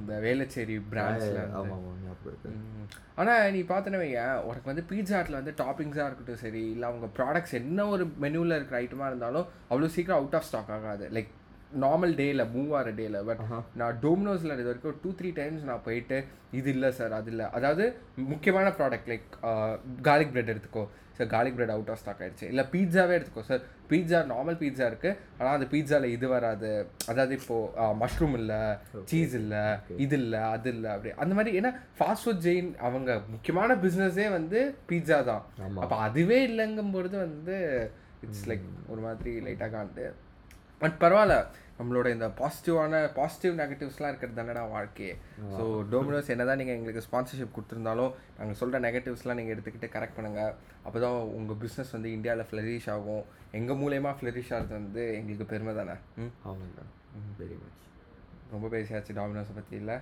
இந்த 0.00 0.12
ஞாபகம் 2.02 2.28
இருக்கு. 2.32 2.52
ஆனால் 3.20 3.52
நீ 3.54 3.60
பார்த்தன 3.70 4.00
உனக்கு 4.50 4.70
வந்து 4.72 4.84
பீட்சா 4.90 5.16
ஹட்டில் 5.18 5.40
வந்து 5.40 5.54
டாப்பிங்ஸாக 5.62 6.08
இருக்கட்டும் 6.08 6.42
சரி 6.44 6.62
இல்லை 6.74 6.88
அவங்க 6.90 7.08
ப்ராடக்ட்ஸ் 7.18 7.56
என்ன 7.60 7.86
ஒரு 7.94 8.06
மெனுவில் 8.24 8.56
இருக்கிற 8.58 8.78
ஐட்டமாக 8.82 9.10
இருந்தாலும் 9.12 9.48
அவ்வளோ 9.70 9.90
சீக்கிரம் 9.96 10.20
அவுட் 10.20 10.36
ஆஃப் 10.40 10.48
ஸ்டாக் 10.50 10.72
ஆகாது. 10.76 11.06
லைக் 11.16 11.32
நார்மல் 11.84 12.12
டேயில் 12.18 12.50
மூவ் 12.56 12.72
ஆகிற 12.78 12.90
டேயில் 12.98 13.20
பட் 13.28 13.40
நான் 13.80 14.00
டோமினோஸில் 14.02 14.56
இது 14.56 14.68
வரைக்கும் 14.70 14.98
டூ 15.04 15.12
த்ரீ 15.20 15.30
டைம்ஸ் 15.38 15.68
நான் 15.70 15.86
போயிட்டு 15.86 16.18
இது 16.58 16.68
இல்லை 16.74 16.90
சார் 16.98 17.14
அது 17.20 17.30
இல்லை. 17.32 17.46
அதாவது 17.56 17.84
முக்கியமான 18.32 18.68
ப்ராடக்ட் 18.80 19.08
லைக் 19.12 19.26
கார்லிக் 20.08 20.34
பிரெட் 20.34 20.52
எடுத்துக்கோ. 20.52 20.84
Sir 21.16 21.28
garlic 21.32 21.56
bread 21.58 21.72
out 21.74 21.90
of 21.92 22.00
stock 22.02 22.20
ஆயிடுச்சு. 22.24 22.46
இல்லை 22.52 22.64
பீட்சாவே 22.74 23.14
எடுத்துக்கோ 23.16 23.44
சார் 23.50 23.62
பீட்சா 23.90 24.20
நார்மல் 24.32 24.58
பீட்சா 24.62 24.84
இருக்குது 24.90 25.16
ஆனால் 25.38 25.54
அந்த 25.56 25.66
பீட்சாவில் 25.72 26.14
இது 26.16 26.26
வராது. 26.34 26.70
அதாவது 27.10 27.34
இப்போது 27.40 27.90
மஷ்ரூம் 28.02 28.36
இல்லை 28.40 28.60
சீஸ் 29.10 29.34
இல்லை 29.40 29.64
இது 30.04 30.16
இல்லை 30.22 30.42
அது 30.54 30.70
இல்லை 30.74 30.90
அப்படி. 30.94 31.12
அந்த 31.24 31.34
மாதிரி 31.38 31.58
ஏன்னா 31.60 31.72
ஃபாஸ்ட் 31.98 32.26
ஃபுட் 32.26 32.44
ஜெயின் 32.48 32.70
அவங்க 32.88 33.20
முக்கியமான 33.34 33.76
பிஸ்னஸே 33.84 34.28
வந்து 34.38 34.60
பீட்சா 34.90 35.18
தான். 35.30 35.44
அப்போ 35.84 35.98
அதுவே 36.08 36.40
இல்லைங்கும் 36.50 36.94
பொழுது 36.96 37.18
வந்து 37.26 37.56
இட்ஸ் 38.26 38.46
லைக் 38.52 38.68
ஒரு 38.94 39.02
மாதிரி 39.08 39.34
லைட்டாக 39.46 39.70
காண்டு 39.76 40.06
பட் 40.82 40.96
பரவாயில்ல. 41.04 41.36
நம்மளோட 41.78 42.08
இந்த 42.14 42.26
பாசிட்டிவான 42.40 42.98
பாசிட்டிவ் 43.16 43.54
நெகட்டிவ்ஸ்லாம் 43.60 44.10
இருக்கிறது 44.10 44.36
தானடா 44.40 44.62
வாழ்க்கையே. 44.74 45.14
ஸோ 45.54 45.62
டோமினோஸ் 45.92 46.30
என்ன 46.34 46.44
தான் 46.50 46.60
நீங்கள் 46.60 46.76
எங்களுக்கு 46.78 47.04
ஸ்பான்சர்ஷிப் 47.06 47.54
கொடுத்துருந்தாலும் 47.56 48.12
நாங்கள் 48.38 48.58
சொல்கிற 48.60 48.80
நெகட்டிவ்ஸ்லாம் 48.86 49.38
நீங்கள் 49.40 49.54
எடுத்துக்கிட்டு 49.54 49.88
கரெக்ட் 49.94 50.16
பண்ணுங்கள் 50.18 50.52
அப்போ 50.86 50.98
தான் 51.04 51.16
உங்கள் 51.38 51.58
பிஸ்னஸ் 51.62 51.94
வந்து 51.96 52.10
இந்தியாவில் 52.16 52.48
ஃப்ளரிஷ் 52.50 52.88
ஆகும். 52.94 53.24
எங்கள் 53.60 53.80
மூலயமா 53.82 54.12
ஃப்ளரிஷ் 54.18 54.52
ஆகிறது 54.56 54.74
வந்து 54.80 55.02
எங்களுக்கு 55.20 55.46
பெருமை 55.54 55.74
தானே? 55.80 55.96
ம்? 56.22 56.32
ஆமாங்க. 56.50 56.84
வெரி 57.40 57.56
மச் 57.62 57.82
ரொம்ப 58.54 58.68
பேசியாச்சு 58.76 59.16
டாமினோஸை 59.18 59.54
பற்றி 59.54 59.76
இல்லை. 59.76 59.96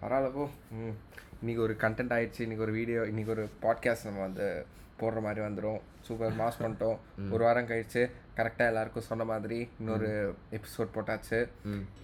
பரவாயில்ல 0.00 0.32
போ. 0.32 0.44
ம். 0.78 0.94
இன்னைக்கு 1.40 1.62
ஒரு 1.62 1.76
கண்டென்ட் 1.80 2.14
ஆயிடுச்சு 2.16 2.40
இன்னைக்கு 2.40 2.64
ஒரு 2.64 2.72
வீடியோ 2.72 3.00
இன்னைக்கு 3.06 3.32
ஒரு 3.32 3.48
பாட்காஸ்ட் 3.62 4.04
நம்ம 4.04 4.20
வந்து 4.20 4.46
போடுற 5.00 5.20
மாதிரி 5.22 5.40
வந்துடும் 5.46 5.80
சூப்பர் 6.00 6.38
மாஸ் 6.40 6.60
பண்ணிட்டோம். 6.62 6.96
ஒரு 7.32 7.44
வாரம் 7.44 7.66
கழிச்சு 7.66 8.02
கரெக்டாக 8.36 8.70
எல்லாருக்கும் 8.72 9.02
சொன்ன 9.02 9.24
மாதிரி 9.24 9.58
இன்னொரு 9.80 10.08
எபிசோட் 10.52 10.94
போட்டாச்சு. 10.94 11.38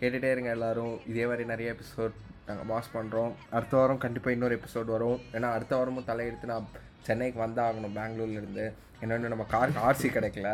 கேட்டுகிட்டே 0.00 0.30
இருங்க 0.30 0.50
எல்லாரும். 0.50 1.00
இதே 1.06 1.26
மாதிரி 1.26 1.44
நிறைய 1.44 1.75
எபிசோட் 1.75 2.14
நாங்கள் 2.46 2.68
மாஸ் 2.70 2.94
பண்ணுறோம் 2.94 3.32
அடுத்த 3.50 3.76
வாரம் 3.76 3.99
கண்டிப்பாக 3.99 4.37
இன்னொரு 4.37 4.61
எபிசோட் 4.61 4.84
வரும். 4.84 5.20
ஏன்னா 5.32 5.50
அடுத்த 5.50 5.76
வாரமும் 5.76 6.08
தலையெடுத்து 6.08 6.44
நான் 6.44 6.68
சென்னைக்கு 7.02 7.40
வந்தாகணும் 7.46 7.96
பெங்களூர்லேருந்து 7.99 8.66
என்னென்னு 9.02 9.32
நம்ம 9.32 9.44
காருக்கு 9.44 9.80
ஆர்சி 9.88 10.08
கிடைக்கல. 10.16 10.50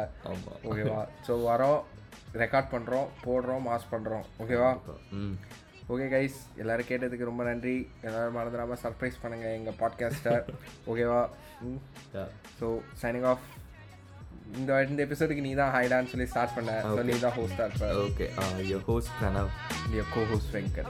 ஓகேவா 0.71 1.01
ஸோ 1.27 1.33
வரோம். 1.51 1.81
ரெக்கார்ட் 2.35 2.73
பண்ணுறோம் 2.73 3.09
போடுறோம் 3.25 3.65
மாஸ் 3.67 3.91
பண்ணுறோம் 3.91 4.25
ஓகேவா 4.39 4.71
ம். 5.19 5.35
ஓகே 5.89 6.07
கைஸ் 6.11 6.37
எல்லாரும் 6.57 6.89
கேட்டதுக்கு 6.89 7.29
ரொம்ப 7.29 7.45
நன்றி. 7.45 7.77
எல்லாரும் 8.03 8.37
மறந்துடாமல் 8.37 8.83
சர்ப்ரைஸ் 8.83 9.23
பண்ணுங்கள் 9.23 9.57
எங்கள் 9.57 9.79
பாட்காஸ்ட்டை 9.81 10.35
ஓகேவா 10.87 11.23
யா 12.15 12.25
ஸோ 12.61 12.67
சைனிங் 13.03 13.27
ஆஃப் 13.31 13.47
இந்த 14.55 14.71
இந்த 14.85 15.01
எபிசோடுக்கு 15.05 15.43
நீ 15.43 15.53
தான் 15.55 15.73
ஹைடான்னு 15.75 16.11
சொல்லி 16.13 16.27
ஸ்டார்ட் 16.27 16.55
பண்ண. 16.55 16.71
ஸோ 16.89 17.03
நீ 17.05 17.17
தான் 17.19 17.37
ஹோஸ்டாக 17.37 17.69
இருப்ப. 17.69 17.91
ஓகே 18.05 18.29
யோர் 18.71 18.87
ஹோஸ்ட் 18.89 19.13
பிரணவ் 19.19 19.51
நீ 19.91 20.03
கோ 20.15 20.25
ஹோஸ்ட் 20.33 20.53
வெங்கட் 20.55 20.89